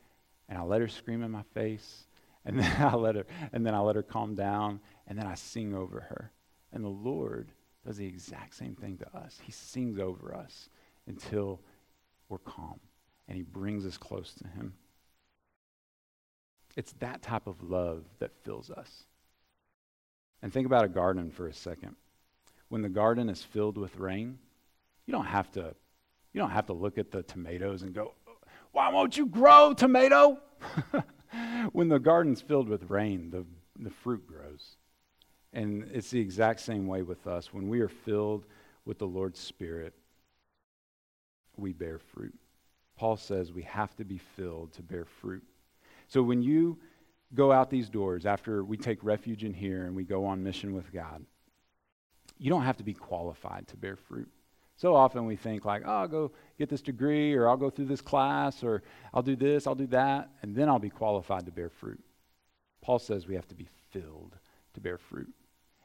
and 0.50 0.58
I 0.58 0.62
let 0.64 0.82
her 0.82 0.88
scream 0.88 1.22
in 1.22 1.30
my 1.30 1.44
face 1.54 2.04
and 2.44 2.60
then 2.60 2.70
I 2.78 2.94
let 2.96 3.14
her 3.14 3.24
and 3.54 3.64
then 3.64 3.74
I 3.74 3.78
let 3.78 3.96
her 3.96 4.02
calm 4.02 4.34
down 4.34 4.80
and 5.06 5.18
then 5.18 5.26
I 5.26 5.34
sing 5.34 5.74
over 5.74 6.00
her. 6.00 6.30
And 6.74 6.84
the 6.84 6.90
Lord 6.90 7.48
does 7.86 7.96
the 7.96 8.04
exact 8.04 8.54
same 8.54 8.74
thing 8.74 8.98
to 8.98 9.16
us. 9.16 9.40
He 9.42 9.50
sings 9.50 9.98
over 9.98 10.34
us 10.34 10.68
until 11.06 11.62
we're 12.28 12.36
calm 12.36 12.80
and 13.28 13.34
he 13.34 13.42
brings 13.42 13.86
us 13.86 13.96
close 13.96 14.34
to 14.34 14.46
him. 14.46 14.74
It's 16.76 16.92
that 16.98 17.22
type 17.22 17.46
of 17.46 17.62
love 17.62 18.04
that 18.18 18.44
fills 18.44 18.70
us. 18.70 19.04
And 20.42 20.52
think 20.52 20.66
about 20.66 20.84
a 20.84 20.88
garden 20.88 21.30
for 21.30 21.48
a 21.48 21.54
second. 21.54 21.96
When 22.70 22.80
the 22.80 22.88
garden 22.88 23.28
is 23.28 23.42
filled 23.42 23.76
with 23.76 23.96
rain, 23.98 24.38
you 25.06 25.12
don't 25.12 25.26
have 25.26 25.52
to 25.52 25.74
you 26.32 26.40
don't 26.40 26.50
have 26.50 26.66
to 26.66 26.72
look 26.72 26.98
at 26.98 27.10
the 27.10 27.22
tomatoes 27.22 27.82
and 27.82 27.92
go, 27.92 28.14
why 28.72 28.90
won't 28.90 29.16
you 29.16 29.26
grow, 29.26 29.74
tomato? 29.74 30.38
when 31.72 31.88
the 31.88 31.98
garden's 31.98 32.40
filled 32.40 32.68
with 32.68 32.88
rain, 32.88 33.30
the, 33.30 33.44
the 33.78 33.90
fruit 33.90 34.26
grows. 34.26 34.76
And 35.52 35.90
it's 35.92 36.10
the 36.10 36.20
exact 36.20 36.60
same 36.60 36.86
way 36.86 37.02
with 37.02 37.26
us. 37.26 37.52
When 37.52 37.68
we 37.68 37.80
are 37.80 37.88
filled 37.88 38.46
with 38.84 38.98
the 38.98 39.06
Lord's 39.06 39.40
Spirit, 39.40 39.92
we 41.56 41.72
bear 41.72 41.98
fruit. 41.98 42.38
Paul 42.96 43.16
says 43.16 43.52
we 43.52 43.62
have 43.62 43.96
to 43.96 44.04
be 44.04 44.18
filled 44.18 44.72
to 44.74 44.82
bear 44.82 45.04
fruit. 45.04 45.42
So 46.06 46.22
when 46.22 46.42
you 46.42 46.78
go 47.34 47.50
out 47.50 47.70
these 47.70 47.88
doors, 47.88 48.26
after 48.26 48.62
we 48.62 48.76
take 48.76 49.02
refuge 49.02 49.42
in 49.42 49.54
here 49.54 49.86
and 49.86 49.96
we 49.96 50.04
go 50.04 50.26
on 50.26 50.42
mission 50.42 50.74
with 50.74 50.92
God, 50.92 51.24
you 52.40 52.50
don't 52.50 52.62
have 52.62 52.78
to 52.78 52.84
be 52.84 52.94
qualified 52.94 53.68
to 53.68 53.76
bear 53.76 53.96
fruit. 53.96 54.28
So 54.76 54.96
often 54.96 55.26
we 55.26 55.36
think 55.36 55.66
like, 55.66 55.82
oh, 55.84 55.90
I'll 55.90 56.08
go 56.08 56.32
get 56.58 56.70
this 56.70 56.80
degree 56.80 57.34
or 57.34 57.46
I'll 57.46 57.58
go 57.58 57.68
through 57.68 57.84
this 57.84 58.00
class 58.00 58.64
or 58.64 58.82
I'll 59.12 59.22
do 59.22 59.36
this, 59.36 59.66
I'll 59.66 59.74
do 59.74 59.86
that, 59.88 60.30
and 60.40 60.56
then 60.56 60.68
I'll 60.70 60.78
be 60.78 60.88
qualified 60.88 61.44
to 61.44 61.52
bear 61.52 61.68
fruit. 61.68 62.02
Paul 62.80 62.98
says 62.98 63.28
we 63.28 63.34
have 63.34 63.46
to 63.48 63.54
be 63.54 63.68
filled 63.90 64.36
to 64.72 64.80
bear 64.80 64.96
fruit. 64.96 65.28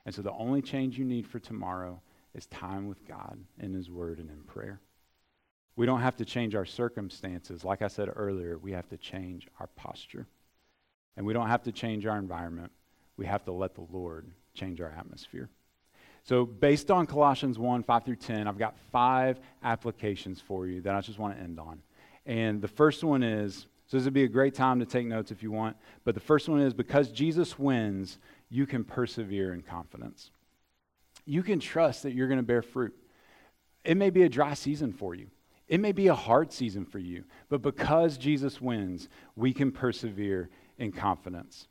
And 0.05 0.15
so 0.15 0.21
the 0.21 0.31
only 0.31 0.61
change 0.61 0.97
you 0.97 1.03
need 1.03 1.27
for 1.27 1.39
tomorrow 1.39 2.01
is 2.33 2.45
time 2.45 2.87
with 2.87 3.05
God 3.05 3.37
in 3.59 3.73
His 3.73 3.89
Word 3.89 4.19
and 4.19 4.29
in 4.29 4.43
prayer. 4.43 4.79
We 5.75 5.85
don't 5.85 6.01
have 6.01 6.15
to 6.17 6.25
change 6.25 6.55
our 6.55 6.65
circumstances. 6.65 7.65
Like 7.65 7.81
I 7.81 7.89
said 7.89 8.09
earlier, 8.15 8.57
we 8.57 8.71
have 8.71 8.87
to 8.89 8.97
change 8.97 9.47
our 9.59 9.67
posture. 9.75 10.25
And 11.17 11.25
we 11.25 11.33
don't 11.33 11.49
have 11.49 11.63
to 11.63 11.73
change 11.73 12.05
our 12.05 12.17
environment. 12.17 12.71
We 13.17 13.25
have 13.25 13.43
to 13.45 13.51
let 13.51 13.75
the 13.75 13.85
Lord 13.91 14.31
change 14.53 14.79
our 14.79 14.91
atmosphere. 14.91 15.49
So, 16.25 16.45
based 16.45 16.89
on 16.89 17.05
Colossians 17.05 17.59
1 17.59 17.83
5 17.83 18.03
through 18.03 18.15
10, 18.17 18.47
I've 18.47 18.57
got 18.57 18.75
five 18.91 19.39
applications 19.63 20.41
for 20.41 20.67
you 20.67 20.81
that 20.81 20.95
I 20.95 21.01
just 21.01 21.19
want 21.19 21.37
to 21.37 21.41
end 21.41 21.59
on. 21.59 21.81
And 22.25 22.61
the 22.61 22.67
first 22.67 23.03
one 23.03 23.21
is 23.23 23.67
so, 23.87 23.97
this 23.97 24.05
would 24.05 24.13
be 24.13 24.23
a 24.23 24.27
great 24.27 24.55
time 24.55 24.79
to 24.79 24.85
take 24.85 25.05
notes 25.05 25.31
if 25.31 25.43
you 25.43 25.51
want. 25.51 25.77
But 26.03 26.15
the 26.15 26.21
first 26.21 26.49
one 26.49 26.59
is 26.59 26.73
because 26.73 27.11
Jesus 27.11 27.59
wins, 27.59 28.17
you 28.49 28.65
can 28.65 28.83
persevere 28.83 29.53
in 29.53 29.61
confidence. 29.61 30.31
You 31.25 31.43
can 31.43 31.59
trust 31.59 32.03
that 32.03 32.13
you're 32.13 32.27
going 32.27 32.39
to 32.39 32.43
bear 32.43 32.63
fruit. 32.63 32.95
It 33.83 33.95
may 33.95 34.09
be 34.09 34.23
a 34.23 34.29
dry 34.29 34.55
season 34.55 34.91
for 34.91 35.13
you. 35.13 35.27
It 35.67 35.79
may 35.79 35.91
be 35.91 36.07
a 36.07 36.15
hard 36.15 36.51
season 36.51 36.85
for 36.85 36.99
you, 36.99 37.25
but 37.49 37.61
because 37.61 38.17
Jesus 38.17 38.59
wins, 38.59 39.07
we 39.35 39.53
can 39.53 39.71
persevere 39.71 40.49
in 40.77 40.91
confidence. 40.91 41.67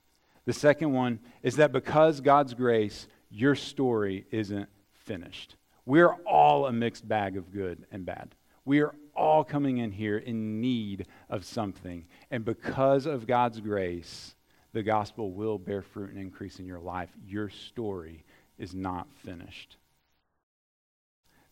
The 0.47 0.53
second 0.53 0.93
one 0.93 1.21
is 1.43 1.57
that 1.57 1.73
because 1.73 2.21
God's 2.21 2.55
grace, 2.55 3.09
your 3.35 3.57
story 3.57 4.27
isn't 4.31 4.69
finished. 4.93 5.57
We're 5.87 6.15
all 6.25 6.67
a 6.67 6.73
mixed 6.73 7.07
bag 7.07 7.37
of 7.37 7.53
good 7.53 7.85
and 7.91 8.07
bad. 8.07 8.35
We 8.65 8.81
are 8.81 8.95
all 9.15 9.45
coming 9.45 9.79
in 9.79 9.91
here 9.91 10.19
in 10.19 10.61
need 10.61 11.07
of 11.29 11.45
something. 11.45 12.07
And 12.31 12.45
because 12.45 13.07
of 13.07 13.27
God's 13.27 13.61
grace, 13.61 14.35
the 14.73 14.83
gospel 14.83 15.33
will 15.33 15.59
bear 15.59 15.83
fruit 15.83 16.11
and 16.11 16.19
increase 16.19 16.59
in 16.59 16.67
your 16.67 16.79
life. 16.79 17.11
Your 17.27 17.51
story 17.51 18.25
is 18.57 18.75
not 18.75 19.09
finished. 19.25 19.77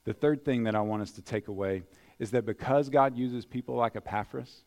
The 0.05 0.15
third 0.15 0.45
thing 0.45 0.65
that 0.65 0.75
I 0.75 0.81
want 0.81 1.03
us 1.03 1.13
to 1.13 1.23
take 1.23 1.49
away 1.49 1.83
is 2.19 2.31
that 2.31 2.47
because 2.47 2.89
God 2.89 3.17
uses 3.17 3.45
people 3.45 3.75
like 3.75 3.97
Epaphras, 3.97 4.63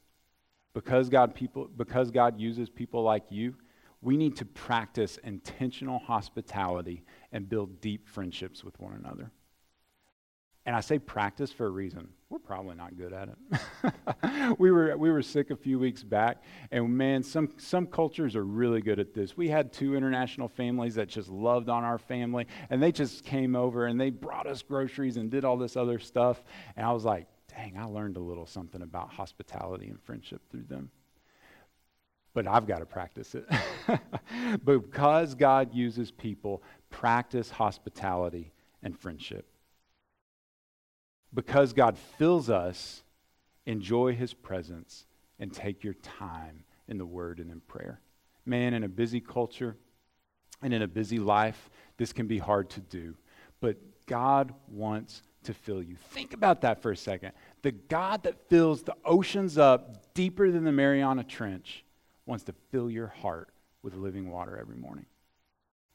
because 0.73 1.09
God, 1.09 1.33
people, 1.33 1.69
because 1.75 2.11
God 2.11 2.39
uses 2.39 2.69
people 2.69 3.03
like 3.03 3.23
you, 3.29 3.55
we 4.05 4.17
need 4.17 4.35
to 4.37 4.45
practice 4.45 5.17
intentional 5.23 5.97
hospitality 5.97 7.03
and 7.31 7.49
build 7.49 7.81
deep 7.81 8.07
friendships 8.07 8.63
with 8.63 8.79
one 8.79 8.93
another. 8.93 9.31
And 10.67 10.75
I 10.75 10.81
say 10.81 10.99
practice 10.99 11.51
for 11.51 11.65
a 11.65 11.71
reason. 11.71 12.09
We're 12.29 12.37
probably 12.37 12.75
not 12.75 12.97
good 12.97 13.13
at 13.13 13.29
it. 13.29 14.55
we, 14.59 14.69
were, 14.69 14.95
we 14.95 15.09
were 15.09 15.23
sick 15.23 15.49
a 15.49 15.55
few 15.55 15.79
weeks 15.79 16.03
back, 16.03 16.43
and 16.69 16.95
man, 16.95 17.23
some, 17.23 17.49
some 17.57 17.87
cultures 17.87 18.35
are 18.35 18.45
really 18.45 18.79
good 18.79 18.99
at 18.99 19.15
this. 19.15 19.35
We 19.35 19.49
had 19.49 19.73
two 19.73 19.95
international 19.95 20.49
families 20.49 20.93
that 20.95 21.07
just 21.07 21.29
loved 21.29 21.67
on 21.67 21.83
our 21.83 21.97
family, 21.97 22.45
and 22.69 22.81
they 22.81 22.91
just 22.91 23.25
came 23.25 23.55
over 23.55 23.87
and 23.87 23.99
they 23.99 24.11
brought 24.11 24.45
us 24.45 24.61
groceries 24.61 25.17
and 25.17 25.31
did 25.31 25.43
all 25.45 25.57
this 25.57 25.75
other 25.75 25.97
stuff. 25.97 26.43
And 26.77 26.85
I 26.85 26.91
was 26.91 27.05
like, 27.05 27.25
dang, 27.47 27.75
I 27.75 27.85
learned 27.85 28.17
a 28.17 28.21
little 28.21 28.45
something 28.45 28.83
about 28.83 29.09
hospitality 29.09 29.87
and 29.87 29.99
friendship 29.99 30.43
through 30.51 30.65
them 30.65 30.91
but 32.35 32.45
I've 32.45 32.67
got 32.67 32.79
to 32.79 32.85
practice 32.85 33.33
it. 33.33 33.47
because 34.65 35.33
God 35.33 35.73
uses 35.73 36.11
people, 36.11 36.61
practice 36.91 37.49
hospitality 37.49 38.51
and 38.83 38.99
friendship. 38.99 39.47
Because 41.33 41.71
God 41.71 41.97
fills 41.97 42.49
us, 42.49 43.03
enjoy 43.65 44.15
his 44.15 44.33
presence 44.33 45.05
and 45.39 45.51
take 45.51 45.83
your 45.83 45.93
time 45.95 46.65
in 46.89 46.97
the 46.97 47.05
word 47.05 47.39
and 47.39 47.49
in 47.49 47.61
prayer. 47.61 48.01
Man, 48.45 48.73
in 48.73 48.83
a 48.83 48.89
busy 48.89 49.21
culture 49.21 49.77
and 50.61 50.73
in 50.73 50.81
a 50.81 50.87
busy 50.87 51.19
life, 51.19 51.69
this 51.97 52.11
can 52.11 52.27
be 52.27 52.37
hard 52.37 52.69
to 52.71 52.81
do. 52.81 53.15
But 53.61 53.77
God 54.07 54.53
wants 54.67 55.23
to 55.43 55.53
fill 55.53 55.81
you. 55.81 55.95
Think 56.11 56.33
about 56.33 56.61
that 56.61 56.81
for 56.81 56.91
a 56.91 56.97
second. 56.97 57.31
The 57.61 57.71
God 57.71 58.23
that 58.23 58.49
fills 58.49 58.83
the 58.83 58.95
oceans 59.05 59.57
up 59.57 60.13
deeper 60.13 60.51
than 60.51 60.65
the 60.65 60.71
Mariana 60.73 61.23
Trench 61.23 61.84
wants 62.25 62.43
to 62.45 62.53
fill 62.71 62.89
your 62.89 63.07
heart 63.07 63.49
with 63.83 63.93
living 63.95 64.29
water 64.29 64.57
every 64.59 64.75
morning. 64.75 65.05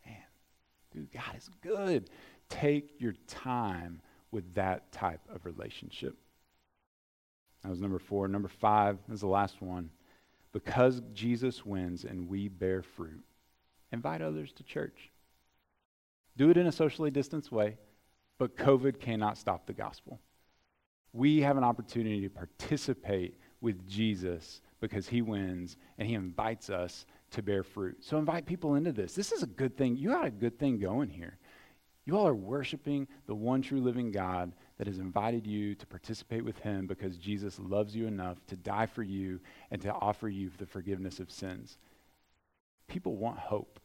Man, 0.07 0.17
dude, 0.93 1.13
God 1.13 1.37
is 1.37 1.51
good. 1.61 2.11
Take 2.49 3.01
your 3.01 3.15
time 3.27 4.01
with 4.31 4.55
that 4.55 4.93
type 4.93 5.21
of 5.33 5.45
relationship. 5.45 6.17
That 7.63 7.71
was 7.71 7.81
number 7.81 7.99
four. 7.99 8.29
Number 8.29 8.49
five 8.49 8.99
is 9.13 9.21
the 9.21 9.27
last 9.27 9.61
one. 9.61 9.91
Because 10.53 11.03
Jesus 11.13 11.65
wins 11.65 12.05
and 12.05 12.29
we 12.29 12.49
bear 12.49 12.83
fruit, 12.83 13.23
invite 13.93 14.23
others 14.23 14.53
to 14.55 14.63
church. 14.65 15.11
Do 16.37 16.51
it 16.51 16.57
in 16.57 16.67
a 16.67 16.73
socially 16.73 17.11
distanced 17.11 17.53
way, 17.53 17.77
but 18.39 18.57
COVID 18.57 18.99
cannot 18.99 19.39
stop 19.39 19.67
the 19.67 19.73
gospel. 19.73 20.21
We 21.13 21.41
have 21.43 21.57
an 21.57 21.65
opportunity 21.65 22.21
to 22.23 22.31
participate 22.31 23.39
with 23.61 23.87
Jesus 23.89 24.61
because 24.81 25.09
he 25.09 25.23
wins 25.23 25.77
and 25.99 26.09
he 26.09 26.15
invites 26.15 26.71
us 26.71 27.07
to 27.33 27.43
bear 27.43 27.63
fruit. 27.63 27.99
So 28.01 28.19
invite 28.19 28.47
people 28.47 28.75
into 28.75 28.93
this. 28.93 29.15
This 29.15 29.33
is 29.33 29.43
a 29.43 29.47
good 29.47 29.77
thing. 29.77 29.97
You 29.97 30.11
got 30.11 30.27
a 30.27 30.31
good 30.31 30.59
thing 30.59 30.79
going 30.79 31.11
here. 31.11 31.39
You 32.07 32.17
all 32.17 32.27
are 32.27 32.35
worshiping 32.35 33.07
the 33.27 33.35
one 33.35 33.63
true 33.63 33.81
living 33.81 34.11
God 34.11 34.53
that 34.79 34.87
has 34.87 34.99
invited 34.99 35.47
you 35.47 35.75
to 35.75 35.87
participate 35.87 36.45
with 36.45 36.59
him 36.59 36.87
because 36.87 37.17
Jesus 37.19 37.59
loves 37.59 37.95
you 37.95 38.07
enough 38.07 38.39
to 38.47 38.57
die 38.57 38.87
for 38.87 39.03
you 39.03 39.39
and 39.71 39.81
to 39.83 39.93
offer 39.93 40.29
you 40.29 40.51
the 40.59 40.67
forgiveness 40.67 41.21
of 41.21 41.31
sins. 41.31 41.79
People 42.89 43.17
want 43.17 43.39
hope. 43.39 43.79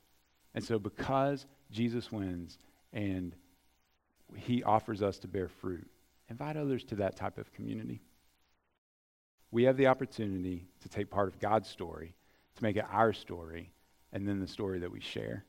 And 0.55 0.63
so 0.63 0.79
because 0.79 1.45
Jesus 1.69 2.11
wins 2.11 2.57
and 2.93 3.35
he 4.35 4.63
offers 4.63 5.03
us 5.03 5.19
to 5.19 5.27
bear 5.27 5.49
fruit, 5.49 5.85
invite 6.29 6.57
others 6.57 6.83
to 6.85 6.95
that 6.95 7.17
type 7.17 7.37
of 7.37 7.53
community 7.53 8.01
we 9.55 9.63
have 9.63 9.77
the 9.77 9.87
opportunity 9.87 10.67
to 10.81 10.89
take 10.89 11.09
part 11.09 11.29
of 11.29 11.39
God's 11.39 11.69
story, 11.69 12.13
to 12.57 12.63
make 12.63 12.75
it 12.75 12.83
our 12.91 13.13
story, 13.13 13.71
and 14.11 14.27
then 14.27 14.41
the 14.41 14.47
story 14.47 14.79
that 14.79 14.91
we 14.91 14.99
share. 14.99 15.45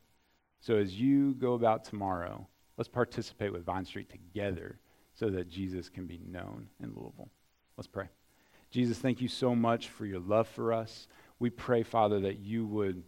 So 0.60 0.76
as 0.76 0.94
you 0.94 1.34
go 1.34 1.54
about 1.54 1.82
tomorrow, 1.82 2.46
let's 2.76 2.86
participate 2.86 3.52
with 3.52 3.64
Vine 3.64 3.84
Street 3.84 4.08
together 4.08 4.78
so 5.12 5.28
that 5.30 5.48
Jesus 5.48 5.88
can 5.88 6.06
be 6.06 6.20
known 6.24 6.68
in 6.80 6.94
Louisville. 6.94 7.30
Let's 7.76 7.88
pray. 7.88 8.06
Jesus, 8.70 8.96
thank 8.96 9.20
you 9.20 9.26
so 9.26 9.56
much 9.56 9.88
for 9.88 10.06
your 10.06 10.20
love 10.20 10.46
for 10.46 10.72
us. 10.72 11.08
We 11.40 11.50
pray, 11.50 11.82
Father, 11.82 12.20
that 12.20 12.38
you 12.38 12.64
would 12.64 13.02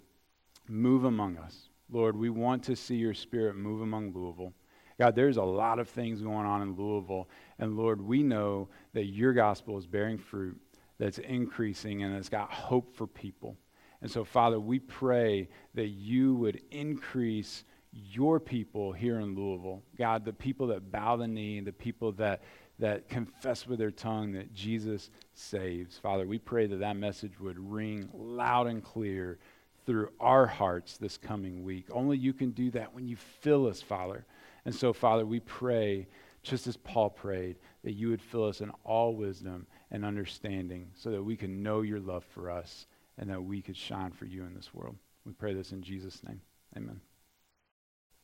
move 0.67 1.05
among 1.05 1.37
us. 1.37 1.69
Lord, 1.89 2.17
we 2.17 2.29
want 2.29 2.65
to 2.65 2.75
see 2.75 2.97
your 2.97 3.15
spirit 3.15 3.55
move 3.55 3.83
among 3.83 4.15
Louisville. 4.15 4.53
God, 4.99 5.15
there's 5.15 5.37
a 5.37 5.45
lot 5.45 5.79
of 5.79 5.89
things 5.89 6.23
going 6.23 6.45
on 6.45 6.61
in 6.61 6.75
Louisville. 6.75 7.29
And 7.61 7.77
Lord, 7.77 8.01
we 8.01 8.25
know 8.25 8.69
that 8.95 9.05
your 9.05 9.33
gospel 9.33 9.79
is 9.79 9.87
bearing 9.87 10.19
fruit 10.19 10.61
that's 10.99 11.19
increasing 11.19 12.03
and 12.03 12.15
it's 12.17 12.29
got 12.29 12.51
hope 12.51 12.95
for 12.95 13.07
people. 13.07 13.57
And 14.01 14.11
so, 14.11 14.25
Father, 14.25 14.61
we 14.61 14.79
pray 14.79 15.49
that 15.75 15.89
you 15.89 16.35
would 16.37 16.61
increase 16.71 17.65
your 17.93 18.39
people 18.39 18.93
here 18.93 19.19
in 19.21 19.35
Louisville. 19.35 19.83
God, 19.97 20.25
the 20.25 20.33
people 20.33 20.69
that 20.69 20.93
bow 20.93 21.17
the 21.17 21.27
knee, 21.27 21.61
the 21.61 21.73
people 21.73 22.13
that, 22.13 22.43
that 22.79 23.09
confess 23.09 23.67
with 23.67 23.79
their 23.79 23.91
tongue 23.91 24.33
that 24.33 24.53
Jesus 24.55 25.11
saves. 25.35 25.99
Father, 25.99 26.27
we 26.27 26.39
pray 26.39 26.67
that 26.67 26.81
that 26.81 26.97
message 26.97 27.41
would 27.41 27.59
ring 27.59 28.09
loud 28.13 28.67
and 28.67 28.85
clear 28.85 29.39
through 29.87 30.11
our 30.21 30.47
hearts 30.47 30.97
this 30.99 31.17
coming 31.17 31.65
week. 31.65 31.87
Only 31.91 32.19
you 32.19 32.33
can 32.33 32.51
do 32.51 32.71
that 32.73 32.95
when 32.95 33.09
you 33.09 33.17
fill 33.17 33.67
us, 33.67 33.81
Father. 33.81 34.27
And 34.65 34.75
so, 34.75 34.93
Father, 34.93 35.25
we 35.25 35.41
pray, 35.41 36.07
just 36.43 36.67
as 36.67 36.77
Paul 36.77 37.11
prayed, 37.11 37.57
that 37.85 37.93
you 37.93 38.11
would 38.11 38.21
fill 38.21 38.45
us 38.45 38.61
in 38.61 38.71
all 38.85 39.17
wisdom 39.17 39.67
and 39.91 40.05
understanding 40.05 40.91
so 40.95 41.11
that 41.11 41.23
we 41.23 41.37
can 41.37 41.63
know 41.63 41.83
your 41.83 42.01
love 42.01 42.25
for 42.25 42.51
us 42.51 42.87
and 43.17 43.31
that 43.31 43.43
we 43.43 43.63
could 43.63 43.77
shine 43.77 44.13
for 44.13 44.27
you 44.27 44.45
in 44.45 44.55
this 44.55 44.73
world. 44.75 44.97
We 45.25 45.33
pray 45.33 45.55
this 45.55 45.73
in 45.73 45.83
Jesus' 45.83 46.23
name. 46.27 46.41
Amen. 46.77 47.01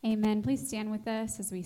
Amen. 0.04 0.42
Please 0.42 0.66
stand 0.66 0.90
with 0.90 1.08
us 1.08 1.40
as 1.40 1.50
we 1.50 1.62